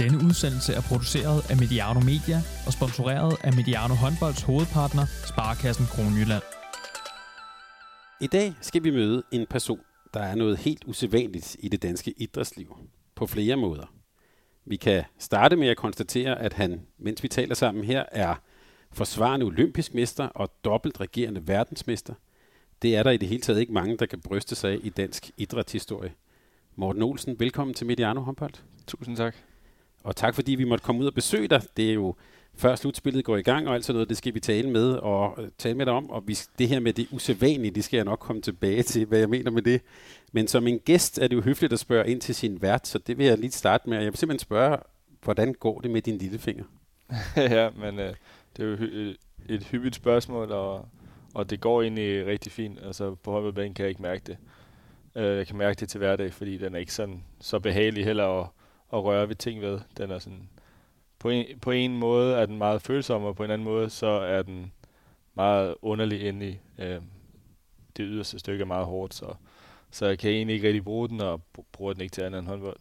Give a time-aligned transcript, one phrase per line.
[0.00, 6.42] Denne udsendelse er produceret af Mediano Media og sponsoreret af Mediano Håndbolds hovedpartner, Sparkassen Kronjylland.
[8.20, 9.80] I dag skal vi møde en person,
[10.14, 12.76] der er noget helt usædvanligt i det danske idrætsliv.
[13.14, 13.94] På flere måder.
[14.64, 18.34] Vi kan starte med at konstatere, at han, mens vi taler sammen her, er
[18.92, 22.14] forsvarende olympisk mester og dobbelt regerende verdensmester.
[22.82, 24.88] Det er der i det hele taget ikke mange, der kan bryste sig af i
[24.88, 26.12] dansk idrætshistorie.
[26.76, 28.54] Morten Olsen, velkommen til Mediano Håndbold.
[28.86, 29.49] Tusind tak.
[30.04, 31.62] Og tak fordi vi måtte komme ud og besøge dig.
[31.76, 32.14] Det er jo
[32.54, 35.42] før slutspillet går i gang og alt sådan noget, det skal vi tale med og
[35.42, 36.10] øh, tale med dig om.
[36.10, 39.18] Og vi, det her med det usædvanlige, det skal jeg nok komme tilbage til, hvad
[39.18, 39.82] jeg mener med det.
[40.32, 42.98] Men som en gæst er det jo høfligt at spørge ind til sin vært, så
[42.98, 43.98] det vil jeg lige starte med.
[43.98, 44.78] Jeg vil simpelthen spørge,
[45.22, 46.64] hvordan går det med din lillefinger?
[47.36, 48.14] ja, men øh,
[48.56, 49.14] det er jo hy- øh,
[49.48, 50.88] et hyppigt spørgsmål, og,
[51.34, 52.78] og det går egentlig rigtig fint.
[52.82, 54.36] Altså på håndboldbanen kan jeg ikke mærke det.
[55.16, 58.24] Øh, jeg kan mærke det til hverdag, fordi den er ikke sådan så behagelig heller
[58.24, 58.54] og
[58.92, 59.80] at røre ved ting ved.
[59.96, 60.48] Den er sådan,
[61.18, 64.06] på en, på en måde er den meget følsom, og på en anden måde så
[64.06, 64.72] er den
[65.34, 66.60] meget underlig endelig.
[66.78, 67.00] Øh,
[67.96, 69.34] det yderste stykke er meget hårdt, så,
[69.90, 72.48] så jeg kan egentlig ikke rigtig bruge den, og bruger den ikke til andet end
[72.48, 72.76] håndbold.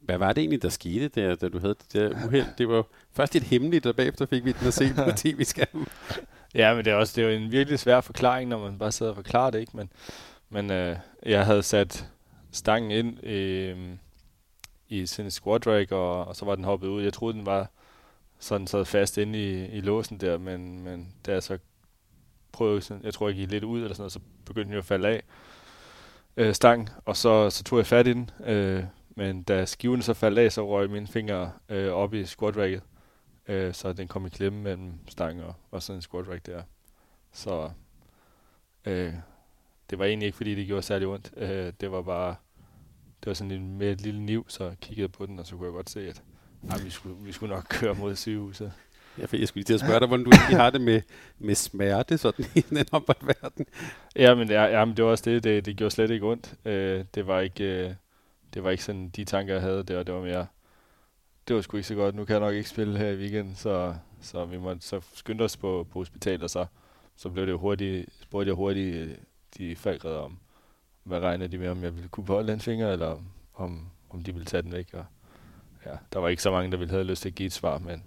[0.00, 2.46] Hvad var det egentlig, der skete der, da du havde det der uheld?
[2.58, 5.86] Det var først et hemmeligt, og bagefter fik vi den at se på tv-skærmen.
[6.54, 8.92] Ja, men det er også det er jo en virkelig svær forklaring, når man bare
[8.92, 9.76] sidder og forklarer det, ikke?
[9.76, 9.90] Men,
[10.48, 12.06] men øh, jeg havde sat
[12.52, 13.78] stangen ind øh,
[14.90, 17.02] i sin squat rack, og, og så var den hoppet ud.
[17.02, 17.70] Jeg troede, den var
[18.38, 21.58] sådan sad fast inde i, i låsen der, men, men da jeg så
[22.52, 24.78] prøvede, sådan, jeg tror, jeg gik lidt ud eller sådan noget, så begyndte den jo
[24.78, 25.22] at falde af
[26.36, 28.30] øh, stang, og så, så tog jeg fat i den.
[28.44, 28.84] Øh,
[29.16, 32.82] men da skiven så faldt af, så røg mine fingre øh, op i squat racket,
[33.48, 36.62] øh, så den kom i klemme mellem stangen og, og sådan en squat rack der.
[37.32, 37.70] Så
[38.84, 39.14] øh,
[39.90, 41.32] det var egentlig ikke, fordi det gjorde særlig ondt.
[41.36, 42.34] Øh, det var bare,
[43.20, 45.56] det var sådan en, med et lille niv, så jeg kiggede på den, og så
[45.56, 46.22] kunne jeg godt se, at
[46.70, 48.72] ej, vi, skulle, vi skulle nok køre mod sygehuset.
[49.18, 51.02] Ja, for jeg skulle lige til at spørge dig, hvordan du egentlig har det med,
[51.38, 53.66] med smerte sådan i den håndboldverden.
[54.16, 55.44] Ja, men, ja, ja, men det var også det.
[55.44, 56.54] Det, det gjorde slet ikke ondt.
[56.64, 57.64] Øh, det var ikke...
[57.64, 57.94] Øh,
[58.54, 60.46] det var ikke sådan de tanker, jeg havde der, det var mere,
[61.48, 63.54] det var sgu ikke så godt, nu kan jeg nok ikke spille her i weekenden,
[63.54, 66.66] så, så vi måtte så skynde os på, på hospitalet, og så,
[67.16, 69.20] så blev det jo hurtigt, spurgte jeg hurtigt
[69.58, 70.38] de faldredder om,
[71.10, 73.22] hvad regnede de med, om jeg ville kunne beholde den finger, eller
[73.54, 75.04] om, om de ville tage den væk, og
[75.86, 77.78] ja, der var ikke så mange, der ville have lyst til at give et svar,
[77.78, 78.02] men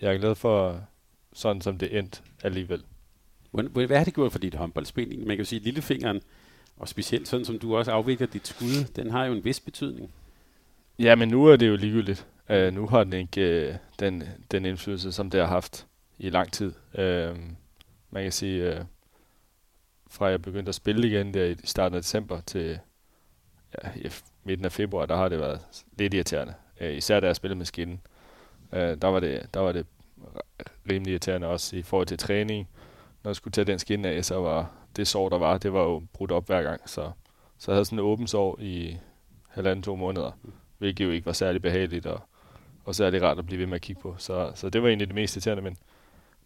[0.00, 0.80] jeg er glad for,
[1.32, 2.82] sådan som det endte alligevel.
[3.52, 5.18] Hvad har det gjort for dit håndboldspil?
[5.18, 6.20] Man kan jo sige, at lillefingeren,
[6.76, 10.10] og specielt sådan som du også afvikler dit skud, den har jo en vis betydning.
[10.98, 12.26] Ja, men nu er det jo ligegyldigt.
[12.50, 15.86] Uh, nu har den ikke uh, den, den indflydelse, som det har haft
[16.18, 16.72] i lang tid.
[16.94, 17.38] Uh,
[18.10, 18.84] man kan sige, uh,
[20.10, 22.78] fra jeg begyndte at spille igen der i starten af december til
[23.84, 24.10] ja, i
[24.44, 25.60] midten af februar, der har det været
[25.98, 26.54] lidt irriterende.
[26.80, 28.00] Øh, især da jeg spillede med skinnen.
[28.72, 29.86] Øh, der, var det, der var det
[30.90, 32.68] rimelig irriterende også i forhold til træning.
[33.22, 35.82] Når jeg skulle tage den skin af, så var det sår, der var, det var
[35.82, 36.88] jo brudt op hver gang.
[36.88, 37.10] Så,
[37.58, 38.96] så jeg havde sådan en åben sår i
[39.48, 40.32] halvanden to måneder,
[40.78, 42.20] hvilket jo ikke var særlig behageligt, og,
[42.84, 44.14] og særlig rart at blive ved med at kigge på.
[44.18, 45.76] Så, så det var egentlig det mest irriterende, men,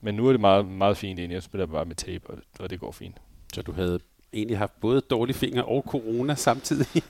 [0.00, 1.34] men nu er det meget, meget fint egentlig.
[1.34, 3.16] Jeg spiller bare med tape, og, og det går fint.
[3.54, 4.00] Så du havde
[4.32, 6.86] egentlig haft både dårlige fingre og corona samtidig?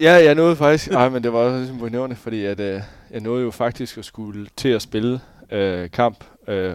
[0.00, 2.80] ja, jeg nåede faktisk, nej, men det var også ligesom imponerende, fordi at, øh,
[3.10, 6.24] jeg nåede jo faktisk at skulle til at spille øh, kamp.
[6.48, 6.72] Øh,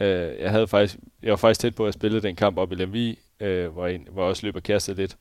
[0.00, 2.74] øh, jeg havde faktisk, jeg var faktisk tæt på at spille den kamp op i
[2.74, 5.16] Lemvi, øh, hvor, jeg, hvor jeg også løb og kastede lidt.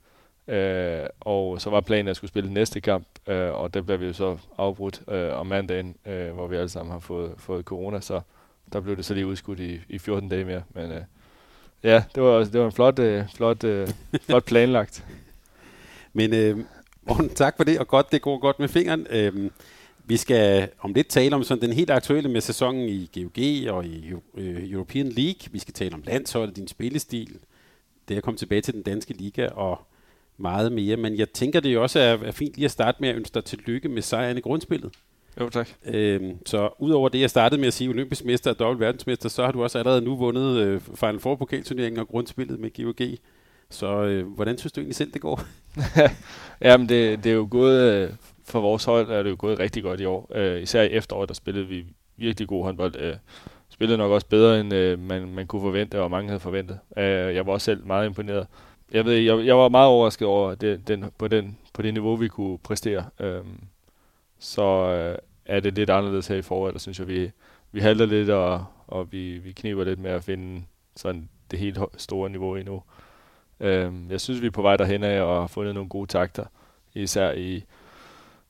[0.47, 3.99] Øh, og så var planen, at jeg skulle spille næste kamp, øh, og det blev
[3.99, 7.65] vi jo så afbrudt øh, om mandagen, øh, hvor vi alle sammen har fået, fået
[7.65, 8.21] corona, så
[8.73, 10.63] der blev det så lige udskudt i, i 14 dage mere.
[10.73, 11.01] Men øh,
[11.83, 13.87] ja, det var, det var en flot, øh, flot, øh,
[14.21, 15.05] flot planlagt.
[16.13, 16.57] Men øh,
[17.07, 19.07] Morten, tak for det, og godt, det går godt med fingeren.
[19.09, 19.49] Øh,
[20.05, 23.85] vi skal om lidt tale om sådan den helt aktuelle med sæsonen i GOG og
[23.85, 25.51] i øh, European League.
[25.51, 27.39] Vi skal tale om landsholdet, din spillestil,
[28.07, 29.79] det at komme tilbage til den danske liga og
[30.37, 30.97] meget mere.
[30.97, 33.33] Men jeg tænker, det jo også er, er fint lige at starte med at ønske
[33.33, 34.91] dig tillykke med sejren i grundspillet.
[35.39, 35.69] Jo, tak.
[35.85, 39.45] Øhm, så udover det, jeg startede med at sige olympisk mester og dobbelt verdensmester, så
[39.45, 43.17] har du også allerede nu vundet øh, Final Four pokalturneringen og grundspillet med GOG.
[43.69, 45.41] Så øh, hvordan synes du egentlig selv, det går?
[46.61, 48.09] Jamen, det, det er jo gået, øh,
[48.45, 50.31] for vores hold er det jo gået rigtig godt i år.
[50.35, 51.85] Øh, især i efteråret, der spillede vi
[52.17, 52.95] virkelig god håndbold.
[52.99, 53.15] Øh,
[53.69, 56.79] spillede nok også bedre, end øh, man, man kunne forvente, og mange havde forventet.
[56.97, 58.47] Øh, jeg var også selv meget imponeret.
[58.91, 62.15] Jeg, ved, jeg, jeg var meget overrasket over det, den, på, den, på det niveau,
[62.15, 63.05] vi kunne præstere.
[63.19, 63.41] Øh,
[64.41, 67.31] så øh, er det lidt anderledes her i foråret, der synes jeg, vi,
[67.71, 70.63] vi halter lidt, og, og vi, vi kniber lidt med at finde
[70.95, 72.83] sådan det helt store niveau endnu.
[73.59, 76.45] Øh, jeg synes, vi er på vej derhen af og har fundet nogle gode takter,
[76.93, 77.63] især i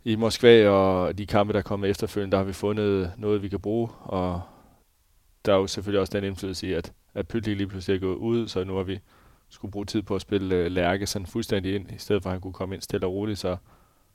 [0.04, 3.60] i Moskva og de kampe, der kommer efterfølgende, der har vi fundet noget, vi kan
[3.60, 4.42] bruge, og
[5.46, 8.16] der er jo selvfølgelig også den indflydelse i, at, at Pytlik lige pludselig er gået
[8.16, 9.00] ud, så nu har vi
[9.50, 12.34] skulle bruge tid på at spille øh, Lærke sådan fuldstændig ind, i stedet for at
[12.34, 13.58] han kunne komme ind stille og roligt, så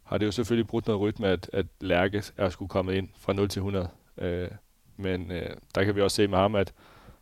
[0.07, 3.33] har det jo selvfølgelig brudt noget rytme, at, at Lærke er skulle komme ind fra
[3.33, 3.89] 0 til 100.
[4.19, 4.49] Øh,
[4.97, 6.73] men øh, der kan vi også se med ham, at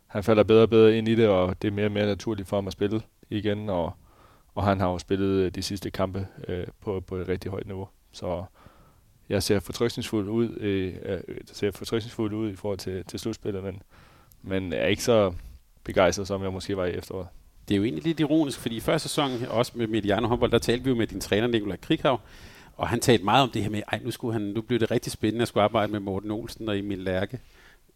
[0.07, 2.47] han falder bedre og bedre ind i det, og det er mere og mere naturligt
[2.47, 3.93] for ham at spille igen, og,
[4.55, 7.65] og han har jo spillet øh, de sidste kampe øh, på, på et rigtig højt
[7.65, 7.87] niveau.
[8.11, 8.43] Så
[9.29, 13.81] jeg ser fortrykningsfuld ud, øh, øh ser fortrykningsfuld ud i forhold til, til slutspillet, men,
[14.41, 15.33] men er ikke så
[15.83, 17.27] begejstret, som jeg måske var i efteråret.
[17.67, 20.57] Det er jo egentlig lidt ironisk, fordi i første sæson, også med Mediano håndbold, der
[20.57, 22.19] talte vi jo med din træner, Nikolaj Krighav,
[22.77, 24.91] og han talte meget om det her med, ej, nu, skulle han, nu blev det
[24.91, 27.39] rigtig spændende at skulle arbejde med Morten Olsen og Emil Lærke.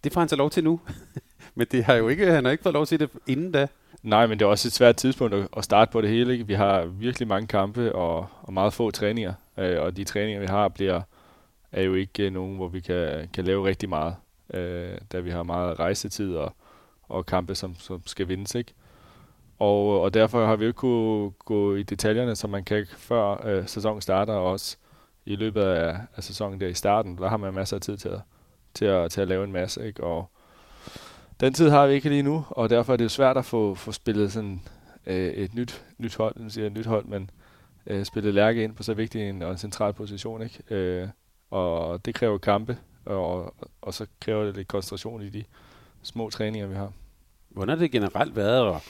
[0.03, 0.79] Det får han så lov til nu.
[1.55, 3.67] men det har jo ikke, han har ikke fået lov til det inden da.
[4.03, 6.33] Nej, men det er også et svært tidspunkt at starte på det hele.
[6.33, 6.47] Ikke?
[6.47, 10.47] Vi har virkelig mange kampe og, og meget få træninger, øh, og de træninger, vi
[10.47, 11.01] har, bliver,
[11.71, 14.15] er jo ikke øh, nogen, hvor vi kan, kan lave rigtig meget,
[14.53, 16.53] øh, da vi har meget rejsetid og,
[17.03, 18.55] og kampe, som, som skal vindes.
[18.55, 18.73] Ikke?
[19.59, 23.47] Og, og derfor har vi jo ikke kunne gå i detaljerne, som man kan før
[23.47, 24.77] øh, sæsonen starter, og også
[25.25, 28.09] i løbet af, af sæsonen der i starten, der har man masser af tid til
[28.09, 28.19] at,
[28.73, 29.87] til at, til at lave en masse.
[29.87, 30.03] Ikke?
[30.03, 30.29] Og
[31.39, 33.75] den tid har vi ikke lige nu, og derfor er det jo svært at få,
[33.75, 34.61] få spillet sådan
[35.05, 37.29] øh, et nyt, nyt hold, nu siger jeg et nyt hold, men
[37.87, 40.41] øh, spillet Lærke ind på så vigtig en og en central position.
[40.41, 40.75] Ikke?
[40.75, 41.07] Øh,
[41.51, 45.43] og det kræver kampe, og, og så kræver det lidt koncentration i de
[46.03, 46.91] små træninger, vi har.
[47.49, 48.81] Hvordan har det generelt været at,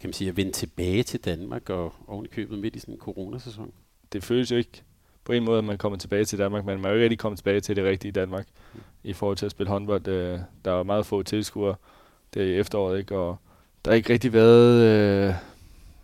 [0.00, 2.94] kan man sige, at vende tilbage til Danmark og oven i købet midt i sådan
[2.94, 3.72] en coronasæson?
[4.12, 4.82] Det føles jo ikke
[5.24, 7.18] på en måde, at man kommer tilbage til Danmark, men man er jo ikke rigtig
[7.18, 8.80] kommet tilbage til det rigtige Danmark mm.
[9.04, 10.08] i forhold til at spille håndbold.
[10.08, 11.74] Øh, der er meget få tilskuere
[12.34, 13.18] der i efteråret, ikke?
[13.18, 13.36] og
[13.84, 15.34] der har ikke rigtig været, øh,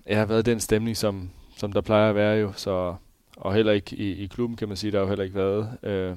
[0.07, 2.97] ja, har været den stemning, som, som der plejer at være jo, så
[3.37, 5.79] og heller ikke i, i klubben, kan man sige, der har jo heller ikke været
[5.83, 6.17] øh,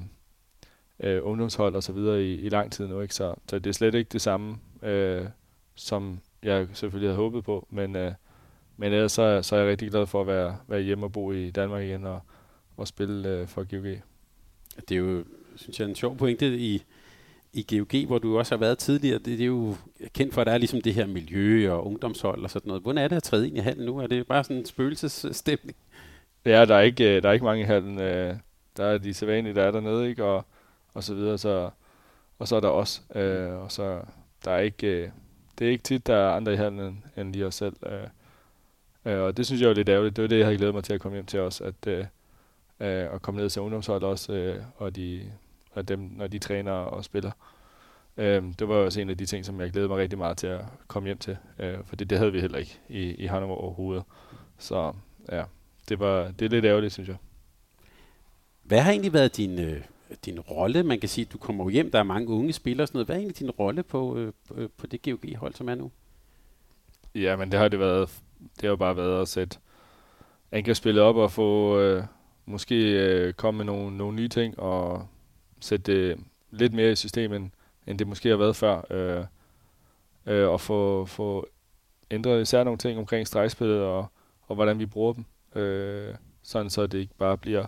[1.00, 3.14] øh, ungdomshold og så videre i, i lang tid nu, ikke?
[3.14, 5.26] Så, så det er slet ikke det samme, øh,
[5.74, 8.12] som jeg selvfølgelig havde håbet på, men, øh,
[8.76, 11.32] men ellers så, så er jeg rigtig glad for at være, være hjemme og bo
[11.32, 12.20] i Danmark igen og,
[12.76, 14.02] og spille øh, for GOG.
[14.88, 15.24] Det er jo,
[15.56, 16.82] synes jeg, en sjov pointe i,
[17.52, 19.18] i GOG, hvor du også har været tidligere.
[19.18, 19.76] Det, det er jo
[20.14, 22.82] kendt for, at der er ligesom det her miljø og ungdomshold og sådan noget.
[22.82, 23.98] Hvordan er det at træde ind i hallen nu?
[23.98, 25.76] Er det bare sådan en spøgelsesstemning?
[26.44, 28.00] Ja, der er ikke, øh, der er ikke mange i hallen.
[28.00, 28.34] Øh,
[28.76, 30.24] der er de sædvanlige, der er dernede, ikke?
[30.24, 30.44] Og,
[30.94, 31.38] og så videre.
[31.38, 31.70] Så,
[32.38, 33.02] og så er der os.
[33.14, 34.00] Øh, og så
[34.44, 35.12] der er ikke,
[35.58, 37.76] det er ikke tit, der er andre i hallen end, lige os selv.
[37.86, 38.08] Øh.
[39.04, 40.16] Øh, og det synes jeg er lidt ærgerligt.
[40.16, 41.60] Det var det, jeg havde glædet mig til at komme hjem til os.
[41.60, 42.04] At, øh,
[43.14, 45.32] at komme ned til ungdomshold også, og, de,
[45.72, 47.30] og dem, når de træner og spiller.
[48.16, 50.64] det var også en af de ting, som jeg glædede mig rigtig meget til at
[50.86, 51.36] komme hjem til.
[51.84, 54.04] for det, det havde vi heller ikke i, i Hannover overhovedet.
[54.58, 54.92] Så
[55.32, 55.44] ja,
[55.88, 57.16] det, var, det er lidt ærgerligt, synes jeg.
[58.62, 59.82] Hvad har egentlig været din, øh,
[60.24, 60.82] din rolle?
[60.82, 63.06] Man kan sige, at du kommer hjem, der er mange unge spillere og sådan noget.
[63.06, 65.90] Hvad er egentlig din rolle på, øh, på øh, det GOG-hold, som er nu?
[67.14, 68.10] Ja, men det har det været.
[68.38, 69.58] Det har jo bare været at sætte
[70.52, 72.04] angrebsspillet op og få øh,
[72.46, 75.06] måske øh, komme med nogle, nogle nye ting og
[75.60, 76.18] sætte det
[76.50, 77.50] lidt mere i systemet,
[77.86, 78.82] end det måske har været før.
[78.90, 79.24] Øh,
[80.26, 81.48] øh, og få, få
[82.10, 84.06] ændret især nogle ting omkring stregspillet og,
[84.42, 85.24] og hvordan vi bruger dem
[85.62, 87.66] øh, sådan så det ikke bare bliver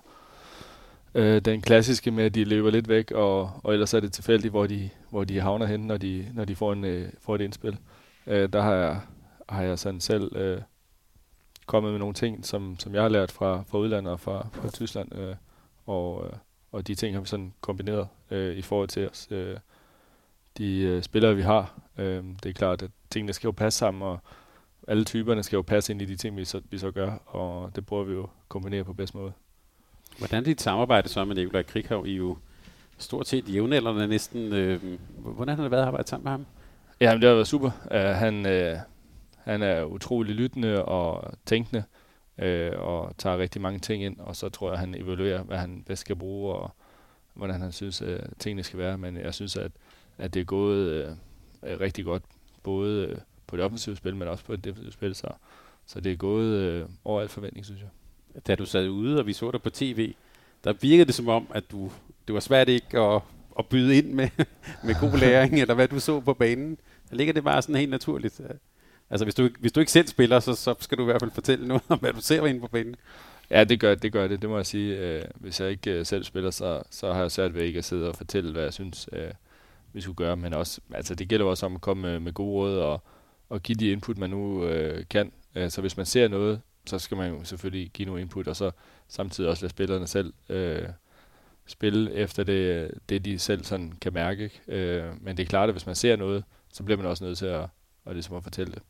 [1.14, 4.52] øh, den klassiske med, at de løber lidt væk, og, og ellers er det tilfældigt,
[4.52, 7.40] hvor de, hvor de havner hen, når de, når de får, en, øh, får et
[7.40, 7.78] indspil.
[8.26, 9.00] Øh, der har jeg,
[9.48, 10.60] har jeg sådan selv øh,
[11.66, 14.70] kommet med nogle ting, som, som jeg har lært fra, fra udlandet og fra, fra
[14.70, 15.36] Tyskland, øh,
[15.86, 16.32] og, øh,
[16.72, 19.28] og de ting har vi sådan kombineret øh, i forhold til os.
[19.30, 19.56] Øh,
[20.58, 21.80] de øh, spillere, vi har.
[21.98, 24.18] Øh, det er klart, at tingene skal jo passe sammen, og
[24.88, 27.76] alle typerne skal jo passe ind i de ting, vi så, vi så gør, og
[27.76, 29.32] det prøver vi jo at kombinere på bedst måde.
[30.20, 32.06] Hvordan er dit samarbejde så med Nikolaj Krighav?
[32.06, 32.36] I jo
[32.98, 34.52] stort set jævnaldrende næsten.
[34.52, 34.82] Øh,
[35.18, 36.46] hvordan har det været at arbejde sammen med ham?
[37.00, 37.70] Ja, det har været super.
[37.90, 38.78] Uh, han, uh,
[39.36, 41.84] han er utrolig lyttende og tænkende,
[42.38, 45.82] uh, og tager rigtig mange ting ind, og så tror jeg, han evaluerer, hvad han
[45.86, 46.70] bedst skal bruge, og
[47.34, 48.98] hvordan han synes, uh, tingene skal være.
[48.98, 49.72] Men jeg synes, at,
[50.18, 51.08] at det er gået
[51.62, 52.22] uh, rigtig godt,
[52.62, 55.14] både på det offensive spil, men også på det defensive spil.
[55.14, 55.28] Så,
[55.86, 57.88] så det er gået øh, over al forventning, synes jeg.
[58.46, 60.14] Da du sad ude, og vi så dig på tv,
[60.64, 61.90] der virkede det som om, at du,
[62.26, 63.22] det var svært ikke at,
[63.58, 64.28] at byde ind med,
[64.84, 66.78] med god læring, eller hvad du så på banen.
[67.10, 68.40] Der ligger det bare sådan helt naturligt.
[69.10, 71.30] Altså hvis du, hvis du ikke selv spiller, så, så skal du i hvert fald
[71.30, 72.96] fortælle noget om, hvad du ser inde på banen.
[73.50, 74.96] Ja, det gør det, gør det, det må jeg sige.
[74.98, 77.84] Øh, hvis jeg ikke øh, selv spiller, så, så har jeg svært ved ikke at
[77.84, 79.30] sidde og fortælle, hvad jeg synes, øh,
[79.92, 80.36] vi skulle gøre.
[80.36, 83.02] Men også, altså, det gælder også om at komme med, med gode råd og,
[83.48, 85.32] og give de input, man nu øh, kan.
[85.68, 88.70] Så hvis man ser noget, så skal man jo selvfølgelig give nogle input, og så
[89.08, 90.88] samtidig også lade spillerne selv øh,
[91.66, 94.44] spille efter det, det de selv sådan kan mærke.
[94.44, 94.60] Ikke?
[94.68, 97.38] Øh, men det er klart, at hvis man ser noget, så bliver man også nødt
[97.38, 97.66] til at,
[98.06, 98.82] at, ligesom at fortælle det.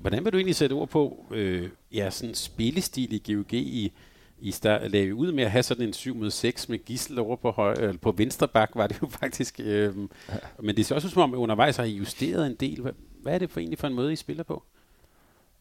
[0.00, 3.92] Hvordan vil du egentlig sætte ord på øh, ja, sådan spillestil i GOG i,
[4.40, 7.36] i start, lagde ud med at have sådan en 7 mod 6 med Gissel over
[7.36, 9.60] på, høj, eller på venstre bak, var det jo faktisk.
[9.60, 9.94] Øh,
[10.28, 10.34] ja.
[10.60, 12.80] Men det ser også ud som om, at undervejs har I justeret en del.
[12.80, 14.62] Hvad, hvad er det for egentlig for en måde, I spiller på?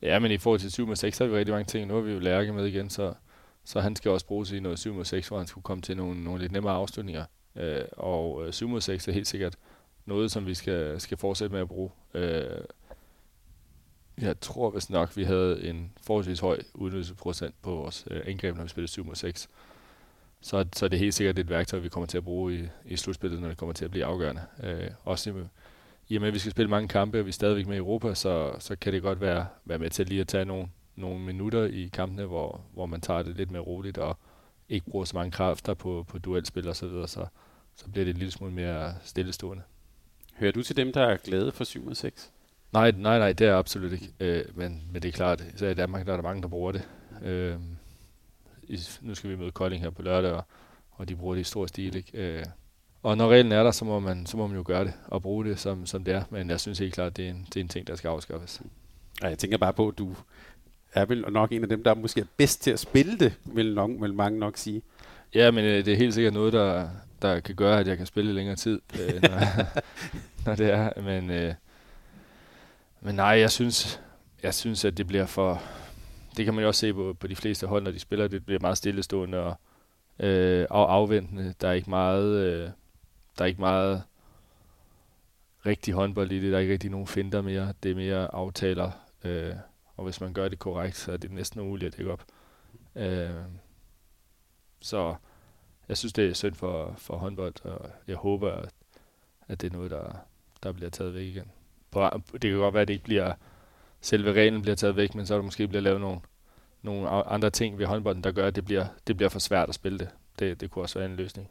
[0.01, 1.87] Ja, men i forhold til 7 mod 6, så har vi rigtig mange ting.
[1.87, 3.13] Nu har vi jo Lærke med igen, så,
[3.63, 5.97] så han skal også bruges i noget 7 mod 6, hvor han skulle komme til
[5.97, 7.25] nogle, nogle lidt nemmere afslutninger.
[7.55, 9.55] Øh, og øh, 7 mod 6 er helt sikkert
[10.05, 11.89] noget, som vi skal, skal fortsætte med at bruge.
[12.13, 12.61] Øh,
[14.21, 18.63] jeg tror vist nok, vi havde en forholdsvis høj udnyttelsesprocent på vores øh, angreb, når
[18.63, 19.49] vi spillede 7 mod 6.
[20.41, 22.97] Så, så det er helt sikkert et værktøj, vi kommer til at bruge i, i
[22.97, 24.41] slutspillet, når det kommer til at blive afgørende.
[24.63, 25.33] Øh, også i,
[26.09, 27.79] i og med, at vi skal spille mange kampe, og vi er stadigvæk med i
[27.79, 31.19] Europa, så, så kan det godt være, være med til lige at tage nogle, nogle
[31.19, 34.17] minutter i kampene, hvor, hvor man tager det lidt mere roligt, og
[34.69, 37.25] ikke bruger så mange kræfter på, på duelspil og så videre, så,
[37.75, 39.63] så bliver det en lille smule mere stillestående.
[40.33, 42.31] Hører du til dem, der er glade for 7 mod 6?
[42.73, 44.13] Nej, nej, nej, det er absolut ikke.
[44.19, 46.71] Øh, men, men det er klart, så i Danmark der er der mange, der bruger
[46.71, 46.87] det.
[47.23, 47.55] Øh,
[48.63, 50.43] i, nu skal vi møde Kolding her på lørdag, og,
[50.91, 51.95] og de bruger det i stor stil.
[51.95, 52.37] Ikke?
[52.37, 52.45] Øh,
[53.07, 55.21] og når reglen er der, så må, man, så må man jo gøre det og
[55.21, 56.23] bruge det, som, som det er.
[56.29, 58.61] Men jeg synes helt klart, det er en, det er en ting, der skal afskaffes.
[59.21, 60.15] Ja, jeg tænker bare på, at du
[60.93, 63.75] er vel nok en af dem, der måske er bedst til at spille det, vil,
[63.75, 64.81] nok, vil mange nok sige.
[65.35, 66.89] Ja, men øh, det er helt sikkert noget, der,
[67.21, 69.39] der kan gøre, at jeg kan spille længere tid, øh, når,
[70.45, 71.01] når det er.
[71.01, 71.53] Men, øh,
[73.01, 74.01] men nej, jeg synes,
[74.43, 75.61] jeg synes, at det bliver for...
[76.37, 78.27] Det kan man jo også se på, på de fleste hold, når de spiller.
[78.27, 79.55] Det bliver meget stillestående og,
[80.19, 81.53] øh, og afventende.
[81.61, 82.35] Der er ikke meget...
[82.35, 82.69] Øh,
[83.37, 84.03] der er ikke meget
[85.65, 86.51] rigtig håndbold i det.
[86.51, 87.73] Der er ikke rigtig nogen finder mere.
[87.83, 88.91] Det er mere aftaler.
[89.23, 89.53] Øh,
[89.95, 92.25] og hvis man gør det korrekt, så er det næsten umuligt at dække op.
[92.95, 93.29] Øh,
[94.79, 95.15] så
[95.89, 98.69] jeg synes, det er synd for, for håndbold, og jeg håber, at,
[99.47, 100.15] at det er noget, der,
[100.63, 101.51] der bliver taget væk igen.
[101.91, 103.33] På, det kan godt være, at det ikke bliver
[104.01, 106.19] selve reglen bliver taget væk, men så er der måske bliver lavet nogle,
[106.81, 109.75] nogle andre ting ved håndbolden, der gør, at det bliver, det bliver for svært at
[109.75, 110.09] spille det.
[110.39, 111.49] Det, det kunne også være en løsning.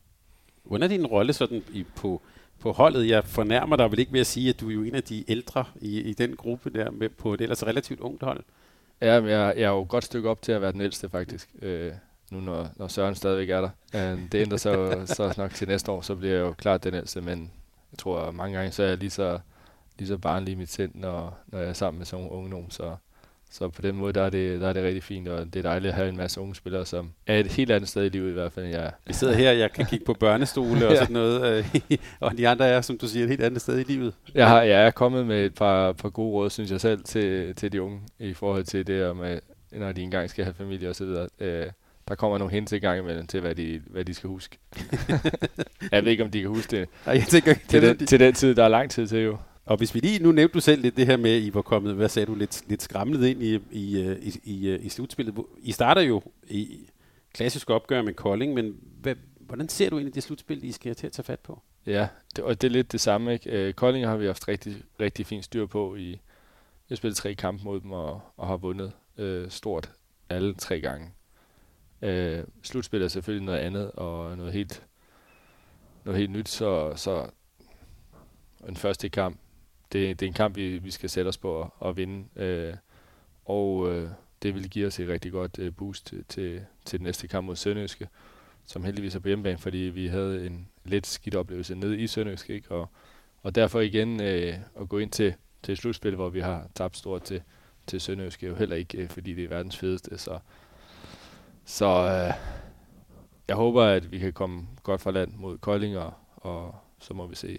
[0.67, 2.23] Hvordan er din rolle sådan i, på,
[2.61, 3.09] på holdet?
[3.09, 5.31] Jeg fornærmer dig vel ikke ved at sige, at du er jo en af de
[5.31, 8.45] ældre i, i den gruppe der med på et ellers relativt ungt hold.
[9.01, 11.09] Ja, men jeg, jeg er jo et godt stykke op til at være den ældste
[11.09, 11.51] faktisk.
[11.63, 11.93] Øh,
[12.31, 13.71] nu når, når Søren stadigvæk er der.
[13.95, 16.85] Øh, det ændrer sig jo så nok til næste år, så bliver jeg jo klart
[16.85, 17.51] den ældste, men
[17.93, 19.39] jeg tror mange gange, så er jeg lige så,
[19.99, 22.51] lige så barnlig i mit sind, når, når jeg er sammen med sådan nogle unge
[22.51, 22.71] nogen.
[22.71, 22.97] Så,
[23.51, 25.63] så på den måde, der er, det, der er det rigtig fint, og det er
[25.63, 28.31] dejligt at have en masse unge spillere, som er et helt andet sted i livet
[28.31, 31.13] i hvert fald, end jeg Vi sidder her, jeg kan kigge på børnestole og sådan
[31.13, 34.15] noget, øh, og de andre er, som du siger, et helt andet sted i livet.
[34.35, 37.55] Jeg, har, jeg er kommet med et par, par gode råd, synes jeg selv, til,
[37.55, 39.39] til de unge, i forhold til det, med,
[39.73, 41.15] når de engang skal have familie osv.
[41.41, 41.67] Øh,
[42.09, 44.59] der kommer nogle hints i gang imellem til, hvad de, hvad de skal huske.
[45.93, 46.89] jeg ved ikke, om de kan huske det.
[47.07, 49.39] Nej, jeg tænker til, den, til den tid, der er lang tid til jo.
[49.67, 51.95] Og hvis vi lige, nu nævnte du selv lidt det her med, I var kommet,
[51.95, 55.35] hvad sagde du, lidt, lidt skramlet ind i, i, øh, i, i, øh, i slutspillet.
[55.59, 56.89] I starter jo i
[57.35, 61.07] klassisk opgør med Kolding, men hvad, hvordan ser du egentlig det slutspil, I skal til
[61.07, 61.63] at tage fat på?
[61.87, 63.33] Ja, det, og det er lidt det samme.
[63.33, 63.51] Ikke?
[63.51, 65.97] Øh, Kolding har vi haft rigtig, rigtig fint styr på.
[65.97, 66.19] I, jeg
[66.89, 69.91] har spillet tre kampe mod dem og, og har vundet øh, stort
[70.29, 71.11] alle tre gange.
[72.03, 74.83] Øh, slutspillet er selvfølgelig noget andet og noget helt,
[76.05, 77.31] noget helt nyt, så, så
[78.69, 79.39] en første kamp,
[79.93, 82.25] det, det er en kamp, vi, vi skal sætte os på at, at vinde.
[82.37, 82.75] Øh,
[83.45, 84.11] og øh,
[84.43, 87.47] det vil give os et rigtig godt øh, boost til, til, til den næste kamp
[87.47, 88.09] mod Sønderjyske,
[88.65, 92.55] som heldigvis er på hjemmebane, fordi vi havde en lidt skidt oplevelse nede i Sønderjyske,
[92.55, 92.71] ikke?
[92.71, 92.89] Og,
[93.43, 97.23] og derfor igen øh, at gå ind til, til slutspil, hvor vi har tabt stort
[97.23, 97.43] til,
[97.87, 100.39] til Sønderjyske, jo heller ikke, øh, fordi det er verdens fedeste, så
[101.67, 102.35] så øh,
[103.49, 107.27] jeg håber, at vi kan komme godt fra land mod Kolding, og, og så må
[107.27, 107.59] vi se,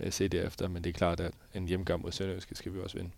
[0.00, 0.68] øh, se derefter.
[0.68, 3.10] Men det er klart, at en hjemgang mod Sønderjyske skal vi også vinde.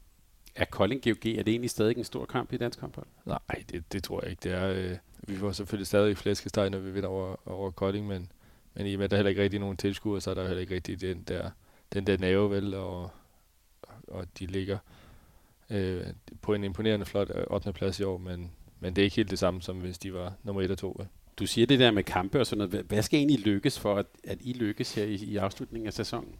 [0.54, 3.06] Er Kolding GOG, er det egentlig stadig en stor kamp i dansk håndbold?
[3.26, 4.40] Nej, det, det tror jeg ikke.
[4.42, 4.96] Det er, øh,
[5.28, 8.32] vi får selvfølgelig stadig flæskesteg, når vi vinder over, over Kolding, men,
[8.74, 10.60] men i og med, at der heller ikke rigtig nogen tilskuere, så er der heller
[10.60, 11.50] ikke rigtig den der,
[11.92, 13.10] den der nerve, vel, og,
[14.08, 14.78] og de ligger
[15.70, 16.06] øh,
[16.42, 17.68] på en imponerende flot 8.
[17.68, 20.14] Øh, plads i år, men, men det er ikke helt det samme, som hvis de
[20.14, 21.04] var nummer 1 og 2.
[21.38, 22.86] Du siger det der med kampe og sådan noget.
[22.86, 26.34] Hvad skal egentlig lykkes for, at, at I lykkes her i, i afslutningen af sæsonen?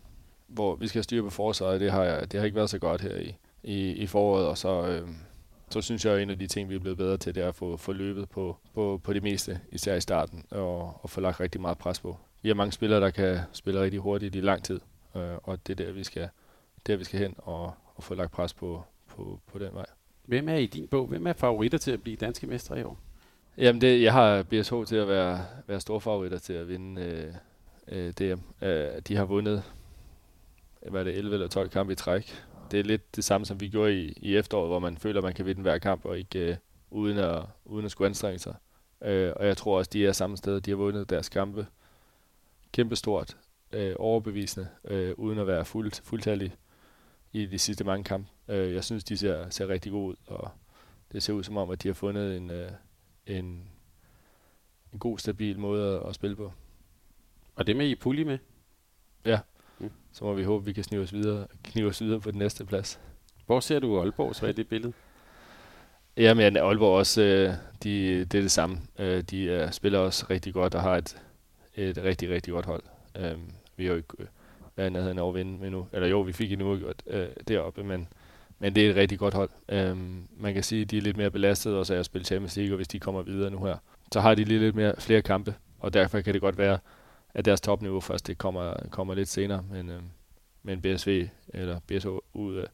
[0.52, 3.16] Hvor vi skal styre på forsvaret, det har, det har ikke været så godt her
[3.16, 5.09] i, i, i foråret, og så, øh,
[5.71, 7.49] så synes jeg, at en af de ting, vi er blevet bedre til, det er
[7.49, 11.21] at få, få løbet på, på, på det meste, især i starten, og, og få
[11.21, 12.16] lagt rigtig meget pres på.
[12.42, 14.80] Vi har mange spillere, der kan spille rigtig hurtigt i lang tid,
[15.16, 16.28] øh, og det er der, vi skal,
[16.87, 19.87] der, vi skal hen og, og få lagt pres på, på, på den vej.
[20.25, 22.99] Hvem er i din bog, hvem er favoritter til at blive danske mestre i år?
[23.59, 27.35] Jamen, det, jeg har BSH til at være, være storfavoritter til at vinde øh,
[27.88, 28.64] øh, DM.
[28.64, 29.62] Øh, de har vundet
[30.90, 32.44] hvad er det, 11 eller 12 kampe i træk.
[32.70, 35.24] Det er lidt det samme, som vi gjorde i, i efteråret, hvor man føler, at
[35.24, 36.56] man kan vinde hver kamp, og ikke øh,
[36.90, 38.54] uden, at, uden at skulle anstrenge sig.
[39.02, 40.60] Øh, og jeg tror også, de er samme sted.
[40.60, 41.66] De har vundet deres kampe
[42.72, 43.36] kæmpestort,
[43.72, 46.54] øh, overbevisende, øh, uden at være fuld, fuldtallige
[47.32, 48.28] i de sidste mange kampe.
[48.48, 50.50] Øh, jeg synes, de ser, ser rigtig gode ud, og
[51.12, 52.70] det ser ud som om, at de har fundet en, øh,
[53.26, 53.44] en,
[54.92, 56.52] en god, stabil måde at, at spille på.
[57.54, 58.38] Og det med i pulje med?
[59.24, 59.40] Ja,
[59.82, 59.90] mm.
[60.12, 62.38] så må vi håbe, at vi kan snive os videre, knive os videre på den
[62.38, 63.00] næste plads.
[63.46, 64.92] Hvor ser du Aalborg så i det billede?
[66.16, 68.78] Jamen, Aalborg også, øh, de, det er det samme.
[68.98, 71.22] Øh, de uh, spiller også rigtig godt og har et,
[71.74, 72.82] et rigtig, rigtig godt hold.
[73.18, 73.40] Uh,
[73.76, 74.08] vi har jo ikke
[74.76, 75.86] været i nærheden af at vinde endnu.
[75.92, 77.14] Eller jo, vi fik endnu godt uh,
[77.48, 78.08] deroppe, men,
[78.58, 79.50] men det er et rigtig godt hold.
[79.72, 79.98] Uh,
[80.42, 82.74] man kan sige, at de er lidt mere belastet også af at spille Champions League,
[82.74, 83.76] og hvis de kommer videre nu her,
[84.12, 86.78] så har de lige lidt mere, flere kampe, og derfor kan det godt være,
[87.34, 89.64] at deres topniveau først det kommer, kommer lidt senere.
[89.70, 90.02] Men, uh,
[90.62, 92.66] men BSV eller BSH ud af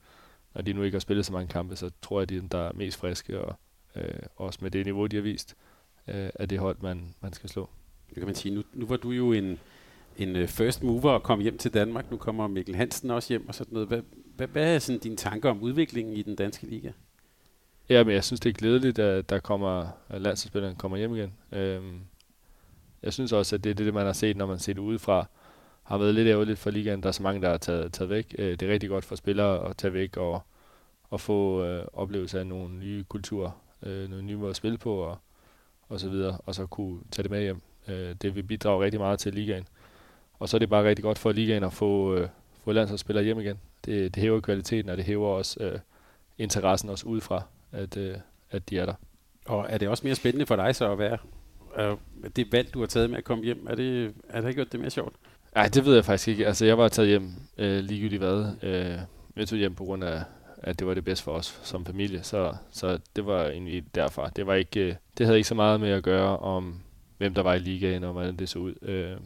[0.58, 2.58] når de nu ikke har spillet så mange kampe, så tror jeg, at de der
[2.58, 3.54] er mest friske, og
[3.96, 5.56] øh, også med det niveau, de har vist,
[6.08, 7.68] øh, er det hold, man, man skal slå.
[8.08, 8.54] Det kan man sige.
[8.54, 9.58] Nu, nu var du jo en,
[10.16, 12.10] en øh, first mover og kom hjem til Danmark.
[12.10, 13.88] Nu kommer Mikkel Hansen også hjem og sådan noget.
[13.88, 14.02] Hvad,
[14.36, 16.90] hvad, hvad er sådan dine tanker om udviklingen i den danske liga?
[17.88, 21.32] Ja, men jeg synes, det er glædeligt, at der kommer, at landsholdsspilleren kommer hjem igen.
[21.52, 22.00] Øhm,
[23.02, 25.26] jeg synes også, at det er det, man har set, når man ser det udefra
[25.88, 27.02] har været lidt ærgerligt for ligaen.
[27.02, 28.34] Der er så mange, der er taget, taget væk.
[28.38, 30.42] Øh, det er rigtig godt for spillere at tage væk og,
[31.10, 33.50] og få øh, oplevelse af nogle nye kulturer,
[33.82, 35.18] øh, nogle nye måder at spille på og,
[35.88, 37.60] og så videre, og så kunne tage det med hjem.
[37.88, 39.66] Øh, det vil bidrage rigtig meget til ligaen.
[40.38, 42.28] Og så er det bare rigtig godt for ligaen at få, øh,
[42.64, 43.58] få landsholdsspillere hjem igen.
[43.84, 45.78] Det, det hæver kvaliteten, og det hæver også øh,
[46.38, 48.16] interessen også udefra, at, øh,
[48.50, 48.94] at de er der.
[49.46, 51.18] Og er det også mere spændende for dig så at være
[51.78, 51.96] øh,
[52.36, 53.66] det valg, du har taget med at komme hjem?
[53.70, 55.14] Er det, er det ikke gjort det mere sjovt?
[55.54, 56.46] Nej, det ved jeg faktisk ikke.
[56.46, 58.46] Altså, jeg var taget hjem øh, ligegyldigt hvad.
[58.62, 58.98] Øh,
[59.36, 60.22] jeg tog hjem på grund af,
[60.58, 62.22] at det var det bedste for os som familie.
[62.22, 64.30] Så, så det var egentlig derfra.
[64.36, 66.80] Det, var ikke, øh, det havde ikke så meget med at gøre om,
[67.18, 68.74] hvem der var i ligaen og hvordan det så ud.
[68.82, 69.16] Øh,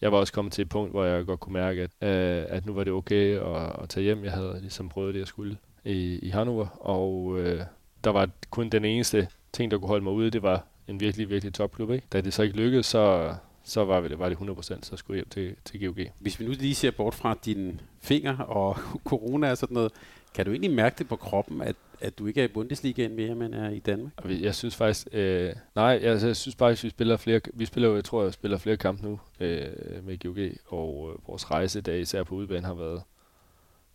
[0.00, 2.66] jeg var også kommet til et punkt, hvor jeg godt kunne mærke, at, øh, at
[2.66, 4.24] nu var det okay at, at tage hjem.
[4.24, 6.66] Jeg havde ligesom prøvet det, jeg skulle i, i Hannover.
[6.80, 7.60] Og øh,
[8.04, 11.30] der var kun den eneste ting, der kunne holde mig ude, det var en virkelig,
[11.30, 11.90] virkelig topklub.
[11.90, 12.06] Ikke?
[12.12, 15.24] Da det så ikke lykkedes, så, så var, det, var det 100%, så skulle jeg
[15.34, 16.06] hjem til, til GOG.
[16.18, 18.76] Hvis vi nu lige ser bort fra dine fingre og
[19.10, 19.92] corona og sådan noget,
[20.34, 23.34] kan du egentlig mærke det på kroppen, at, at du ikke er i Bundesligaen mere,
[23.34, 24.12] men er i Danmark?
[24.24, 28.04] Jeg synes faktisk, øh, nej, jeg, jeg synes faktisk, vi spiller flere, vi spiller jeg
[28.04, 29.66] tror, jeg spiller flere kampe nu øh,
[30.04, 33.02] med GOG, og øh, vores rejse, der især på udbanen, har været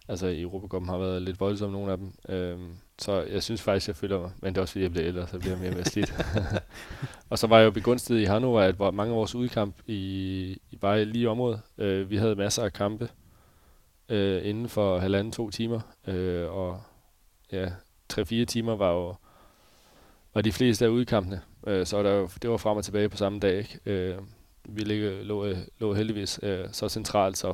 [0.08, 2.12] altså i Europacupen har været lidt voldsomme, nogle af dem.
[2.30, 5.08] Øhm, så jeg synes faktisk, jeg føler mig, men det er også fordi, jeg bliver
[5.08, 6.13] ældre, så bliver jeg mere slidt.
[7.30, 10.62] og så var jeg jo begunstiget i Hannover, at var mange af vores udkamp i,
[10.72, 11.62] i bare lige i området.
[11.78, 13.10] Øh, vi havde masser af kampe
[14.10, 16.82] øh, inden for halvanden, to timer, øh, og
[17.52, 17.70] ja,
[18.10, 19.15] tre-fire timer var jo
[20.34, 21.41] var de fleste af udkampene.
[21.67, 23.58] Øh, så der jo, det var frem og tilbage på samme dag.
[23.58, 23.80] Ikke?
[23.86, 24.17] Øh,
[24.70, 27.54] vi ligger, lå, lå heldigvis øh, så centralt, så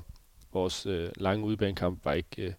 [0.54, 2.54] vores øh, lange udbanekamp var ikke, øh,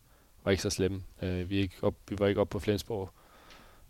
[0.44, 1.02] var ikke så slemme.
[1.22, 3.10] Øh, vi, ikke op, vi var ikke op på Flensborg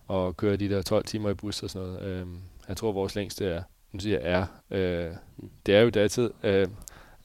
[0.07, 2.03] og køre de der 12 timer i bus og sådan noget.
[2.03, 2.27] Øh,
[2.69, 3.63] jeg tror, vores længste er,
[3.93, 5.17] nu siger jeg er, øh,
[5.67, 6.31] det er jo datid.
[6.43, 6.69] Øh,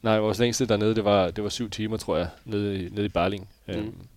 [0.02, 3.06] nej, vores længste dernede, det var, det var syv timer, tror jeg, nede i, nede
[3.06, 3.50] i Barling.
[3.68, 4.08] Øh, mm.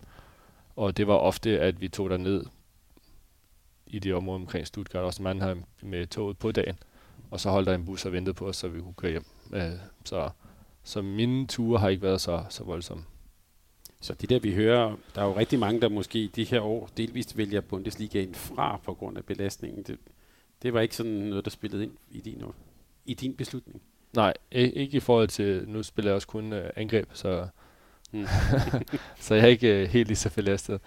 [0.76, 2.44] Og det var ofte, at vi tog der ned
[3.86, 6.78] i det område omkring Stuttgart, også Mannheim med toget på dagen.
[7.30, 9.24] Og så holdt der en bus og ventede på os, så vi kunne køre hjem.
[9.52, 9.72] Øh,
[10.04, 10.30] så
[10.84, 13.04] så mine ture har ikke været så, så voldsomme.
[14.00, 16.90] Så det der, vi hører, der er jo rigtig mange, der måske de her år
[16.96, 19.82] delvist vælger Bundesligaen fra på grund af belastningen.
[19.82, 19.98] Det,
[20.62, 22.42] det var ikke sådan noget, der spillede ind i din,
[23.06, 23.82] i din beslutning?
[24.12, 27.46] Nej, ikke i forhold til, nu spiller jeg også kun uh, angreb, så,
[28.12, 28.26] mm.
[29.20, 30.80] så jeg er ikke uh, helt lige så belastet.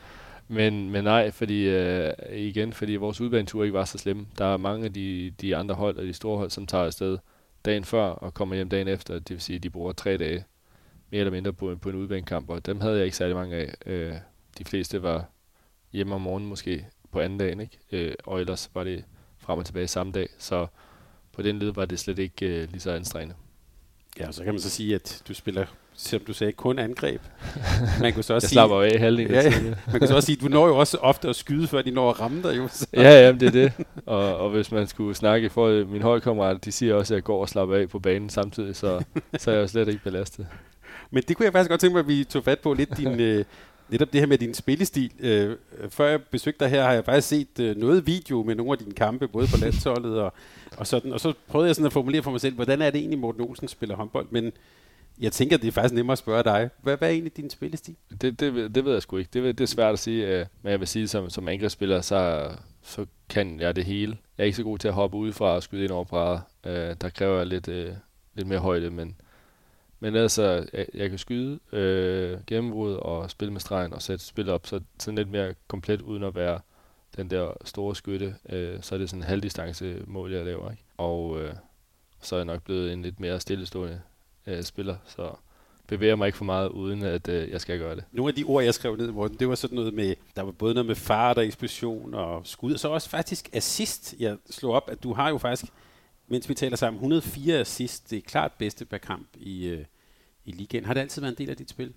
[0.48, 4.28] Men, men nej, fordi uh, igen, fordi vores udbanetur ikke var så slemme.
[4.38, 7.18] Der er mange af de, de andre hold og de store hold, som tager afsted
[7.66, 9.14] dagen før og kommer hjem dagen efter.
[9.14, 10.46] Det vil sige, at de bruger tre dage
[11.10, 13.74] mere eller mindre på, på en udbanekamp, og dem havde jeg ikke særlig mange af.
[13.86, 14.14] Øh,
[14.58, 15.26] de fleste var
[15.94, 17.78] hjemme om morgenen måske på anden dagen, ikke?
[17.92, 19.06] Øh, og ellers var det
[19.38, 20.68] frem og tilbage samme dag, så
[21.32, 23.36] på den led var det slet ikke øh, lige så anstrengende.
[24.20, 25.66] Ja, så kan man så sige, at du spiller,
[25.98, 27.22] som du sagde, kun angreb.
[28.02, 29.52] Man kunne så også jeg sige, slapper af halvdelen ja, ja.
[29.92, 32.10] Man kan så også sige, du når jo også ofte at skyde, før de når
[32.10, 32.68] at ramme dig jo.
[32.72, 32.88] Så.
[32.94, 33.74] Ja, ja, det er det.
[34.06, 37.42] Og, og hvis man skulle snakke for min holdkammerater, de siger også, at jeg går
[37.42, 39.04] og slapper af på banen samtidig, så,
[39.38, 40.48] så er jeg jo slet ikke belastet.
[41.12, 43.20] Men det kunne jeg faktisk godt tænke mig, at vi tog fat på lidt din,
[43.20, 43.46] øh,
[43.90, 45.12] netop det her med din spillestil.
[45.20, 45.56] Øh,
[45.90, 48.78] før jeg besøgte dig her, har jeg faktisk set øh, noget video med nogle af
[48.78, 50.34] dine kampe, både på landsholdet og,
[50.78, 51.14] og sådan.
[51.14, 53.42] Og så prøvede jeg sådan at formulere for mig selv, hvordan er det egentlig, Morten
[53.42, 54.28] Olsen spiller håndbold?
[54.30, 54.52] Men
[55.20, 56.70] jeg tænker, det er faktisk nemmere at spørge dig.
[56.82, 57.96] Hvad, hvad er egentlig din spillestil?
[58.22, 59.30] Det, det, det ved jeg sgu ikke.
[59.34, 62.52] Det, det er svært at sige, øh, men jeg vil sige, som, som angrebsspiller, så,
[62.82, 64.18] så kan jeg det hele.
[64.38, 66.40] Jeg er ikke så god til at hoppe udefra og skyde ind over brædder.
[66.66, 67.94] Øh, der kræver jeg lidt, øh,
[68.34, 69.16] lidt mere højde, men,
[70.00, 74.50] men altså, jeg, jeg kan skyde øh, gennembrud og spille med stregen og sætte spil
[74.50, 76.60] op, så sådan lidt mere komplet uden at være
[77.18, 80.72] den der store skytte, øh, så er det sådan en halvdistance mål, jeg laver.
[80.72, 80.84] Ikke?
[80.98, 81.54] Og øh,
[82.22, 84.02] så er jeg nok blevet en lidt mere stillestående
[84.48, 85.36] øh, spiller, så
[85.88, 88.04] bevæger mig ikke for meget, uden at øh, jeg skal gøre det.
[88.12, 90.52] Nogle af de ord, jeg skrev ned, Morten, det var sådan noget med, der var
[90.52, 94.16] både noget med fart og eksplosion og skud, og så også faktisk assist.
[94.20, 95.72] Jeg slog op, at du har jo faktisk,
[96.28, 98.10] mens vi taler sammen, 104 assist.
[98.10, 99.86] Det er klart bedste per kamp i, øh,
[100.46, 100.86] i ligaen.
[100.86, 101.94] Har det altid været en del af dit spil?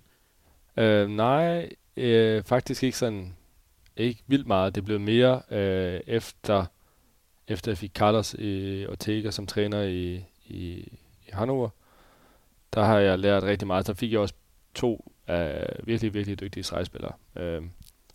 [0.77, 3.35] Øh, nej, øh, faktisk ikke sådan,
[3.97, 4.75] ikke vildt meget.
[4.75, 6.65] Det blev mere øh, efter,
[7.47, 10.15] efter jeg fik Carlos øh, Ortega som træner i,
[10.47, 10.59] i,
[11.27, 11.69] i Hannover
[12.73, 13.85] der har jeg lært rigtig meget.
[13.85, 14.33] Så fik jeg også
[14.73, 17.11] to af virkelig, virkelig dygtige stregspillere.
[17.35, 17.61] Øh,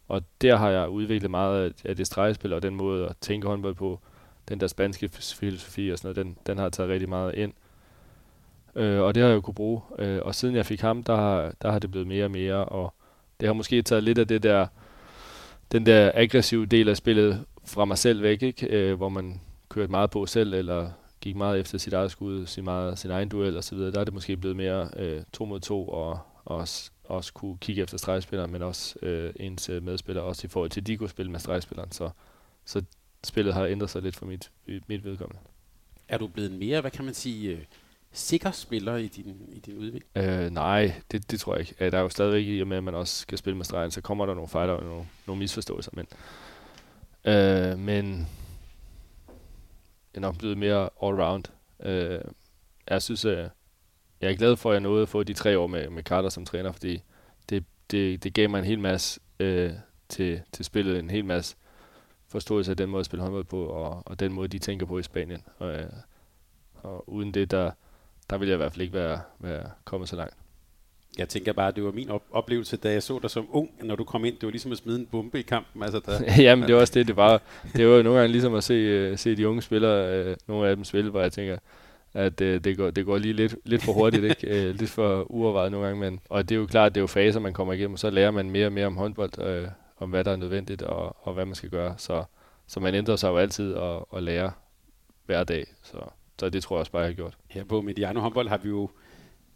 [0.08, 3.74] og der har jeg udviklet meget af det stregspil og den måde at tænke håndbold
[3.74, 4.00] på.
[4.48, 7.52] Den der spanske filosofi og sådan noget, den, den har taget rigtig meget ind.
[8.74, 9.80] Øh, og det har jeg jo kunne bruge.
[9.98, 12.64] Øh, og siden jeg fik ham, der har, der har det blevet mere og mere.
[12.64, 12.94] Og
[13.40, 14.66] det har måske taget lidt af det der,
[15.72, 18.66] den der aggressive del af spillet fra mig selv væk, ikke?
[18.66, 20.90] Øh, hvor man kørte meget på selv, eller
[21.24, 24.14] gik meget efter sit eget skud, sin, meget, sin egen duel osv., der er det
[24.14, 28.62] måske blevet mere øh, to mod to, og også, også kunne kigge efter stregspilleren, men
[28.62, 31.92] også øh, ens øh, medspiller, også i forhold til, at de kunne spille med stregspilleren.
[31.92, 32.10] Så,
[32.64, 32.82] så
[33.24, 35.40] spillet har ændret sig lidt for mit, mit vedkommende.
[36.08, 37.58] Er du blevet mere, hvad kan man sige, øh,
[38.12, 40.04] sikker spiller i din, i din udvikling?
[40.16, 41.90] Øh, nej, det, det tror jeg ikke.
[41.90, 44.00] Der er jo stadigvæk i og med, at man også skal spille med stregen, så
[44.00, 45.90] kommer der nogle fejl og nogle, nogle misforståelser.
[45.94, 46.06] Men,
[47.24, 48.28] øh, men
[50.16, 51.42] er nok blevet mere all-round.
[51.88, 52.20] Øh,
[52.88, 53.48] jeg synes, øh,
[54.20, 56.28] jeg er glad for, at jeg nåede at få de tre år med, med Carter
[56.28, 57.02] som træner, fordi
[57.48, 59.72] det, det, det gav mig en hel masse øh,
[60.08, 61.56] til, til spillet, en hel masse
[62.28, 64.98] forståelse af den måde at spille håndbold på, og, og den måde, de tænker på
[64.98, 65.42] i Spanien.
[65.58, 65.92] Og, øh,
[66.74, 67.70] og uden det, der,
[68.30, 70.36] der ville jeg i hvert fald ikke være, være kommet så langt.
[71.18, 73.70] Jeg tænker bare, at det var min op- oplevelse, da jeg så dig som ung,
[73.82, 74.34] når du kom ind.
[74.34, 75.82] Det var ligesom at smide en bombe i kampen.
[75.82, 76.32] Altså, der...
[76.42, 77.06] Jamen, det var også det.
[77.06, 77.42] Det var,
[77.76, 80.76] det var nogle gange ligesom at se, uh, se de unge spillere, uh, nogle af
[80.76, 81.58] dem spille, hvor jeg tænker,
[82.14, 84.68] at uh, det, går, det går lige lidt, lidt for hurtigt, ikke?
[84.68, 86.00] Uh, lidt for uovervejet nogle gange.
[86.00, 88.10] Men, og det er jo klart, det er jo faser, man kommer igennem, og så
[88.10, 91.34] lærer man mere og mere om håndbold, uh, om hvad der er nødvendigt, og, og
[91.34, 91.94] hvad man skal gøre.
[91.98, 92.24] Så,
[92.66, 94.50] så man ændrer sig jo altid og, og lærer
[95.26, 95.66] hver dag.
[95.82, 95.98] Så,
[96.40, 97.36] så det tror jeg også bare, jeg har gjort.
[97.48, 98.90] Her på Mediano håndbold har vi jo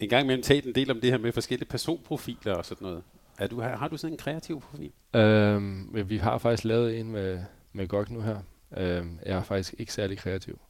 [0.01, 3.03] en gang imellem talt en del om det her med forskellige personprofiler og sådan noget.
[3.39, 4.93] Er du, har, har du sådan en kreativ profil?
[5.15, 7.41] Øhm, vi har faktisk lavet en med,
[7.73, 8.41] med GOG nu her.
[8.77, 10.61] Øhm, jeg er faktisk ikke særlig kreativ,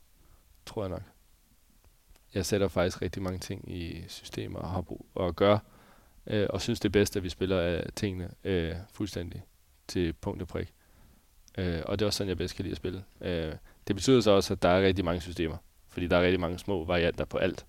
[0.67, 1.03] tror jeg nok.
[2.35, 5.59] Jeg sætter faktisk rigtig mange ting i systemer og har brug og gør,
[6.27, 9.43] øh, og synes det er bedst, at vi spiller af tingene øh, fuldstændig
[9.89, 10.75] til punkt og prik.
[11.59, 13.05] Øh, og det er også sådan, jeg bedst kan lide at spille.
[13.21, 13.53] Øh,
[13.89, 15.57] det betyder så også, at der er rigtig mange systemer,
[15.89, 17.67] fordi der er rigtig mange små varianter på alt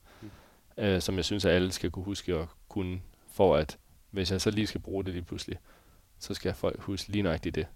[0.80, 3.78] øh, som jeg synes, at alle skal kunne huske og kunne, for at
[4.12, 5.58] hvis jeg så lige skal bruge det lige pludselig,
[6.20, 7.68] så skal folk huske lige nøjagtigt det.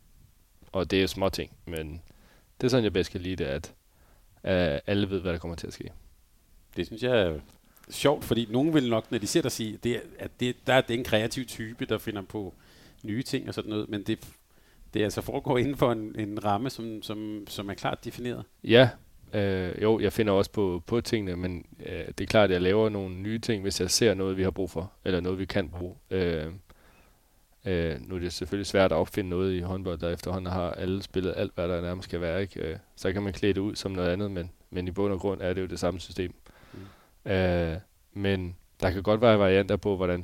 [0.71, 2.01] Og det er jo små ting, men
[2.61, 3.73] det er sådan, jeg bedst kan lide det, at,
[4.43, 5.91] at alle ved, hvad der kommer til at ske.
[6.75, 7.39] Det synes jeg er
[7.89, 10.81] sjovt, fordi nogen vil nok, når de ser dig sige, det, at det, der er
[10.81, 12.53] den kreative type, der finder på
[13.03, 14.27] nye ting og sådan noget, men det,
[14.93, 18.45] det altså foregår inden for en, en ramme, som, som, som er klart defineret.
[18.63, 18.89] Ja,
[19.33, 22.61] Øh, jo, jeg finder også på, på tingene, men øh, det er klart, at jeg
[22.61, 25.45] laver nogle nye ting, hvis jeg ser noget, vi har brug for, eller noget, vi
[25.45, 25.95] kan bruge.
[26.11, 26.47] Øh,
[27.65, 31.03] øh, nu er det selvfølgelig svært at opfinde noget i håndbold, der efterhånden har alle
[31.03, 32.41] spillet alt, hvad der nærmest skal være.
[32.41, 32.61] Ikke?
[32.61, 35.19] Øh, så kan man klæde det ud som noget andet, men, men i bund og
[35.19, 36.33] grund er det jo det samme system.
[36.73, 37.31] Mm.
[37.31, 37.77] Øh,
[38.13, 40.23] men der kan godt være varianter på, hvordan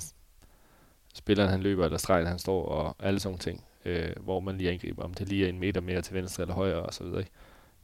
[1.13, 4.72] spilleren han løber, eller stregen han står, og alle sådan ting, øh, hvor man lige
[4.72, 7.06] angriber, om det lige er en meter mere til venstre eller højre osv.
[7.06, 7.30] Ikke?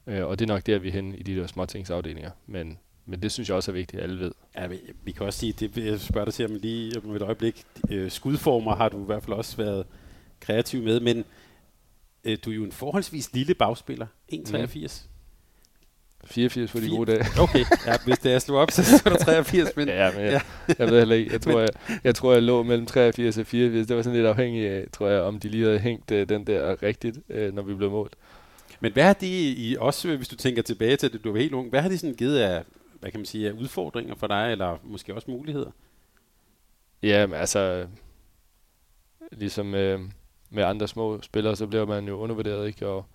[0.08, 2.32] Øh, og det er nok der, vi er henne i de der småtingsafdelinger.
[2.48, 4.32] Men, men det synes jeg også er vigtigt, at alle ved.
[4.56, 7.22] Ja, vi, vi kan også sige, det jeg spørger dig til om lige om et
[7.22, 7.64] øjeblik.
[7.90, 9.86] Øh, skudformer har du i hvert fald også været
[10.40, 11.26] kreativ med, men
[12.24, 14.08] øh, du er jo en forholdsvis lille bagspiller.
[14.34, 14.38] 1,83.
[14.54, 14.90] Mm.
[16.26, 17.26] 84 for de gode dage.
[17.44, 19.76] Okay, ja, hvis det er slået op, så, så er der 83.
[19.76, 20.74] Men, ja, men jeg, ja.
[20.80, 21.32] jeg ved heller ikke.
[21.32, 21.70] Jeg tror, jeg,
[22.04, 23.88] jeg, tror, jeg lå mellem 83 og 84.
[23.88, 26.48] Det var sådan lidt afhængigt af, tror jeg, om de lige havde hængt uh, den
[26.48, 28.14] der rigtigt, uh, når vi blev målt.
[28.86, 31.54] Men hvad har det i, også hvis du tænker tilbage til det, du var helt
[31.54, 32.64] ung, hvad har det sådan givet af,
[33.00, 35.72] hvad kan man sige, af udfordringer for dig, eller måske også muligheder?
[37.04, 37.88] Ja, men altså,
[39.32, 40.00] ligesom med,
[40.50, 42.88] med andre små spillere, så bliver man jo undervurderet, ikke?
[42.88, 43.06] Og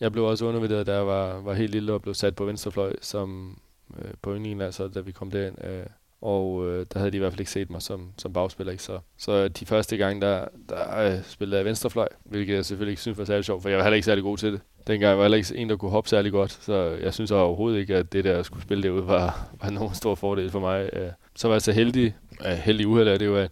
[0.00, 2.96] jeg blev også undervurderet, da jeg var, var helt lille og blev sat på venstrefløj
[3.00, 3.58] som
[3.98, 5.64] øh, på yndlingen, altså da vi kom derind.
[5.64, 5.86] Øh,
[6.20, 8.72] og øh, der havde de i hvert fald ikke set mig som, som bagspiller.
[8.72, 8.82] Ikke?
[8.82, 13.02] Så, så de første gange, der, der øh, spillede jeg venstrefløj, hvilket jeg selvfølgelig ikke
[13.02, 14.60] synes var særlig sjovt, for jeg var heller ikke særlig god til det.
[14.86, 17.78] Dengang var jeg heller ikke en, der kunne hoppe særlig godt, så jeg synes overhovedet
[17.78, 20.90] ikke, at det der at skulle spille derude var, var nogen stor fordel for mig.
[20.92, 22.14] Øh, så var jeg så heldig,
[22.46, 23.50] øh, heldig uheld af det jo, at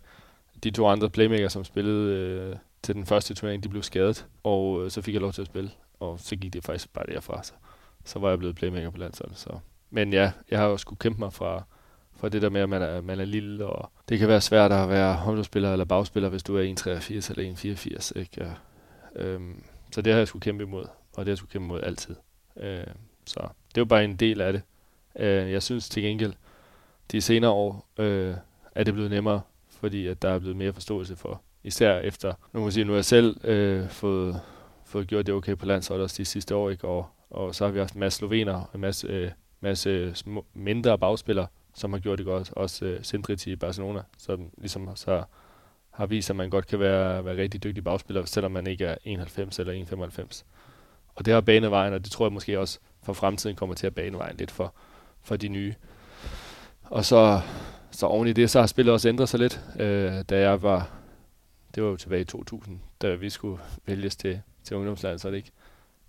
[0.65, 4.85] de to andre playmaker, som spillede øh, til den første turnering, de blev skadet, og
[4.85, 7.43] øh, så fik jeg lov til at spille, og så gik det faktisk bare derfra.
[7.43, 7.53] Så,
[8.05, 9.39] så var jeg blevet playmaker på landsholdet.
[9.39, 9.51] Så.
[9.91, 11.65] Men ja, jeg har jo skulle kæmpe mig fra,
[12.17, 14.73] for det der med, at man er, man er lille, og det kan være svært
[14.73, 18.21] at være håndboldspiller eller bagspiller, hvis du er 1,83 eller 1,84.
[18.21, 18.31] Ikke?
[18.37, 18.53] Ja.
[19.17, 21.83] Øhm, så det har jeg skulle kæmpe imod, og det har jeg skulle kæmpe imod
[21.83, 22.15] altid.
[22.57, 22.87] Øh,
[23.27, 24.63] så det er jo bare en del af det.
[25.19, 26.33] Øh, jeg synes til gengæld,
[27.13, 28.35] de senere år øh,
[28.75, 32.61] er det blevet nemmere, fordi at der er blevet mere forståelse for, især efter, nu
[32.61, 34.41] må sige, nu har jeg selv øh, fået,
[34.85, 36.89] fået gjort det okay på landsholdet også de sidste år, ikke?
[36.89, 40.99] Og, og så har vi haft en masse slovener, en masse, øh, masse små, mindre
[40.99, 42.53] bagspillere, som har gjort det godt.
[42.53, 45.25] Også øh, uh, Sindrich i Barcelona, som ligesom så
[45.91, 48.97] har vist, at man godt kan være, være rigtig dygtig bagspiller, selvom man ikke er
[49.05, 49.85] 91 eller
[50.23, 50.45] 1,95.
[51.15, 53.87] Og det har banet vejen, og det tror jeg måske også for fremtiden kommer til
[53.87, 54.75] at bane vejen lidt for,
[55.23, 55.75] for de nye.
[56.83, 57.41] Og så,
[57.91, 59.61] så oven i det, så har spillet også ændret sig lidt.
[59.79, 60.91] Øh, da jeg var,
[61.75, 65.37] det var jo tilbage i 2000, da vi skulle vælges til, til ungdomslandet, så det
[65.37, 65.53] ikke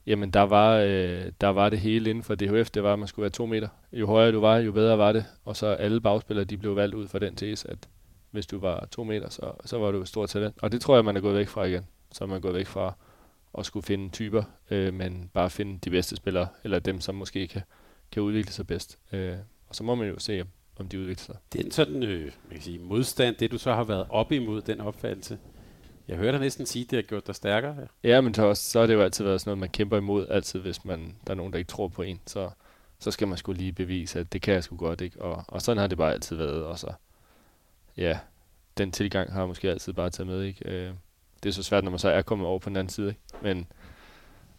[0.08, 3.08] Jamen, der var, øh, der var det hele inden for DHF, det var, at man
[3.08, 3.68] skulle være to meter.
[3.94, 5.26] Jo højere du var, jo bedre var det.
[5.46, 7.78] Og så alle bagspillere, de blev valgt ud fra den tese, at
[8.32, 10.56] hvis du var to meter, så, så var du et stort talent.
[10.62, 11.88] Og det tror jeg, man er gået væk fra igen.
[12.12, 12.94] Så er man gået væk fra
[13.58, 17.48] at skulle finde typer, øh, men bare finde de bedste spillere, eller dem, som måske
[17.48, 17.62] kan,
[18.12, 19.00] kan udvikle sig bedst.
[19.12, 19.36] Øh,
[19.68, 20.44] og så må man jo se,
[20.80, 21.36] om de udvikler sig.
[21.54, 24.62] Det er sådan øh, man kan sige, modstand, det du så har været op imod,
[24.62, 25.38] den opfattelse.
[26.08, 27.76] Jeg hørte næsten sige, at det har gjort dig stærkere.
[28.04, 29.98] Ja, ja men så, også, så har det jo altid været sådan noget, man kæmper
[29.98, 32.20] imod, altid hvis man, der er nogen, der ikke tror på en.
[32.26, 32.50] Så,
[33.00, 35.22] så skal man skulle lige bevise, at det kan jeg sgu godt, ikke?
[35.22, 36.64] Og, og sådan har det bare altid været.
[36.64, 36.94] Og så,
[37.98, 38.20] ja,
[38.78, 40.70] den tilgang har jeg måske altid bare taget med, ikke?
[40.70, 40.94] Øh,
[41.44, 43.22] det er så svært, når man så er kommet over på den anden side, ikke?
[43.42, 43.68] Men,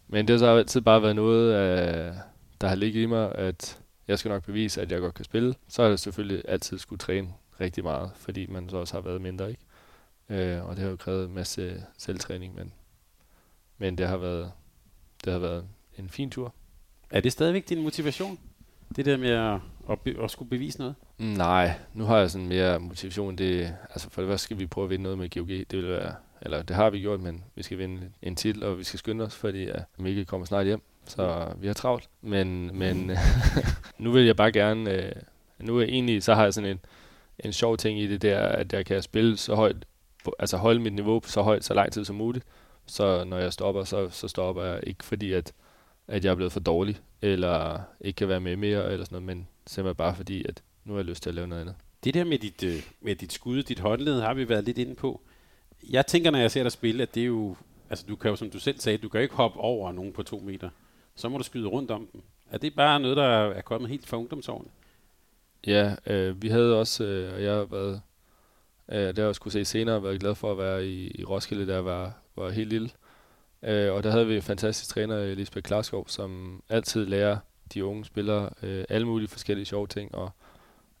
[0.07, 2.13] men det har så altid bare været noget, øh,
[2.61, 5.55] der har ligget i mig, at jeg skal nok bevise, at jeg godt kan spille.
[5.67, 7.27] Så har jeg selvfølgelig altid skulle træne
[7.61, 9.61] rigtig meget, fordi man så også har været mindre, ikke?
[10.29, 12.73] Øh, og det har jo krævet en masse selvtræning, men,
[13.77, 14.51] men det har været
[15.25, 15.65] det har været
[15.97, 16.53] en fin tur.
[17.09, 18.39] Er det stadigvæk din motivation?
[18.95, 19.59] Det der med at,
[19.89, 20.95] at, be, at skulle bevise noget?
[21.17, 23.35] Mm, nej, nu har jeg sådan mere motivation.
[23.35, 25.47] Det, altså for det første skal vi prøve at vinde noget med GOG.
[25.47, 28.77] Det vil være, eller det har vi gjort, men vi skal vinde en titel, og
[28.77, 30.81] vi skal skynde os, fordi ja, Mikkel kommer snart hjem.
[31.05, 32.09] Så vi har travlt.
[32.21, 33.11] Men, men
[33.97, 34.91] nu vil jeg bare gerne...
[34.91, 35.11] Øh,
[35.59, 36.79] nu er egentlig, så har jeg sådan en,
[37.39, 39.85] en sjov ting i det der, at jeg kan spille så højt
[40.39, 42.45] altså holde mit niveau så højt så lang tid som muligt.
[42.85, 45.53] Så når jeg stopper, så, så stopper jeg ikke fordi, at,
[46.07, 49.37] at jeg er blevet for dårlig, eller ikke kan være med mere, eller sådan noget,
[49.37, 51.75] men simpelthen bare fordi, at nu har jeg lyst til at lave noget andet.
[52.03, 54.95] Det der med dit, øh, med dit skud, dit håndled, har vi været lidt inde
[54.95, 55.21] på.
[55.89, 57.55] Jeg tænker, når jeg ser dig spille, at det er jo,
[57.89, 60.23] altså du kan jo, som du selv sagde, du kan ikke hoppe over nogen på
[60.23, 60.69] to meter.
[61.15, 62.21] Så må du skyde rundt om dem.
[62.51, 64.69] Er det bare noget, der er kommet helt fra ungdomsårene?
[65.67, 68.01] Ja, øh, vi havde også, øh, og jeg har været
[68.91, 71.67] Øh, det har jeg skulle se senere, været glad for at være i, i Roskilde,
[71.67, 72.89] der var, var helt lille.
[73.63, 77.37] Øh, og der havde vi en fantastisk træner, Lisbeth Klarskov, som altid lærer
[77.73, 80.29] de unge spillere øh, alle mulige forskellige sjove ting, og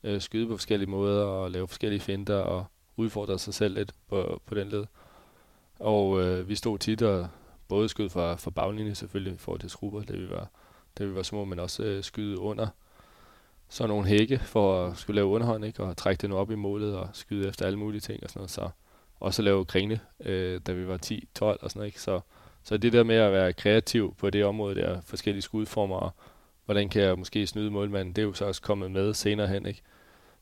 [0.03, 2.65] øh, skyde på forskellige måder, og lave forskellige finder, og
[2.97, 4.85] udfordre sig selv lidt på, på den led.
[5.79, 7.27] Og øh, vi stod tit og
[7.67, 10.49] både skød fra, fra baglinjen selvfølgelig i forhold til skruber, da vi var,
[10.97, 12.67] da vi var små, men også øh, skyde under
[13.69, 15.83] så nogle hække for at skulle lave underhånd, ikke?
[15.83, 18.51] og trække den op i målet og skyde efter alle mulige ting og sådan noget.
[18.51, 18.69] Så
[19.19, 21.87] også lave grine, øh, da vi var 10-12 og sådan noget.
[21.87, 22.01] Ikke?
[22.01, 22.19] Så,
[22.63, 26.11] så det der med at være kreativ på det område der, forskellige skudformer, og
[26.65, 29.65] hvordan kan jeg måske snyde målmanden, det er jo så også kommet med senere hen.
[29.65, 29.81] Ikke?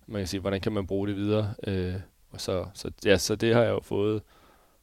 [0.07, 1.53] Man kan sige, hvordan kan man bruge det videre?
[1.67, 1.95] Øh,
[2.31, 4.21] og så, så, ja, så det har jeg jo fået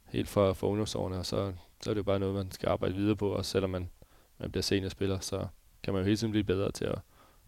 [0.09, 2.95] helt fra, fra ungdomsårene, og så, så er det jo bare noget, man skal arbejde
[2.95, 3.91] videre på, også selvom man,
[4.39, 5.47] man bliver seniorspiller, så
[5.83, 6.99] kan man jo hele tiden blive bedre til at,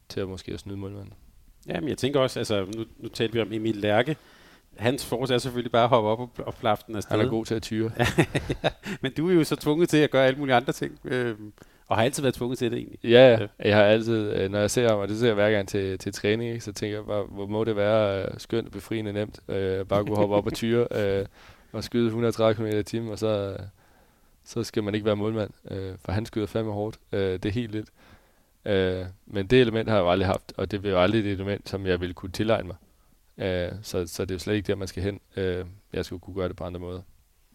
[0.09, 1.13] til at måske at snyde målmanden.
[1.69, 4.17] Ja, men jeg tænker også, altså nu, nu talte vi om Emil Lærke.
[4.77, 7.17] Hans force er selvfølgelig bare at hoppe op og, og plafte den afsted.
[7.17, 7.91] Han er god til at tyre.
[7.99, 10.99] ja, men du er jo så tvunget til at gøre alle mulige andre ting.
[11.05, 11.35] Øh,
[11.89, 12.99] og har altid været tvunget til det egentlig.
[13.05, 13.47] Ja, ja.
[13.69, 15.99] jeg har altid, øh, når jeg ser ham, og det ser jeg hver gang til,
[15.99, 19.41] til træning, ikke, så tænker jeg bare, hvor må det være uh, skønt, befriende, nemt.
[19.49, 21.27] Uh, bare kunne hoppe op og tyre uh,
[21.77, 23.65] og skyde 130 km i timen, og så, uh,
[24.45, 26.99] så skal man ikke være målmand, uh, for han skyder fandme hårdt.
[27.13, 27.89] Uh, det er helt lidt.
[28.67, 31.69] Øh, men det element har jeg jo aldrig haft, og det jo aldrig et element,
[31.69, 32.77] som jeg ville kunne tilegne mig.
[33.39, 35.21] Øh, så, så det er jo slet ikke der, man skal hen.
[35.37, 37.03] Øh, jeg skulle kunne gøre det på andre måder.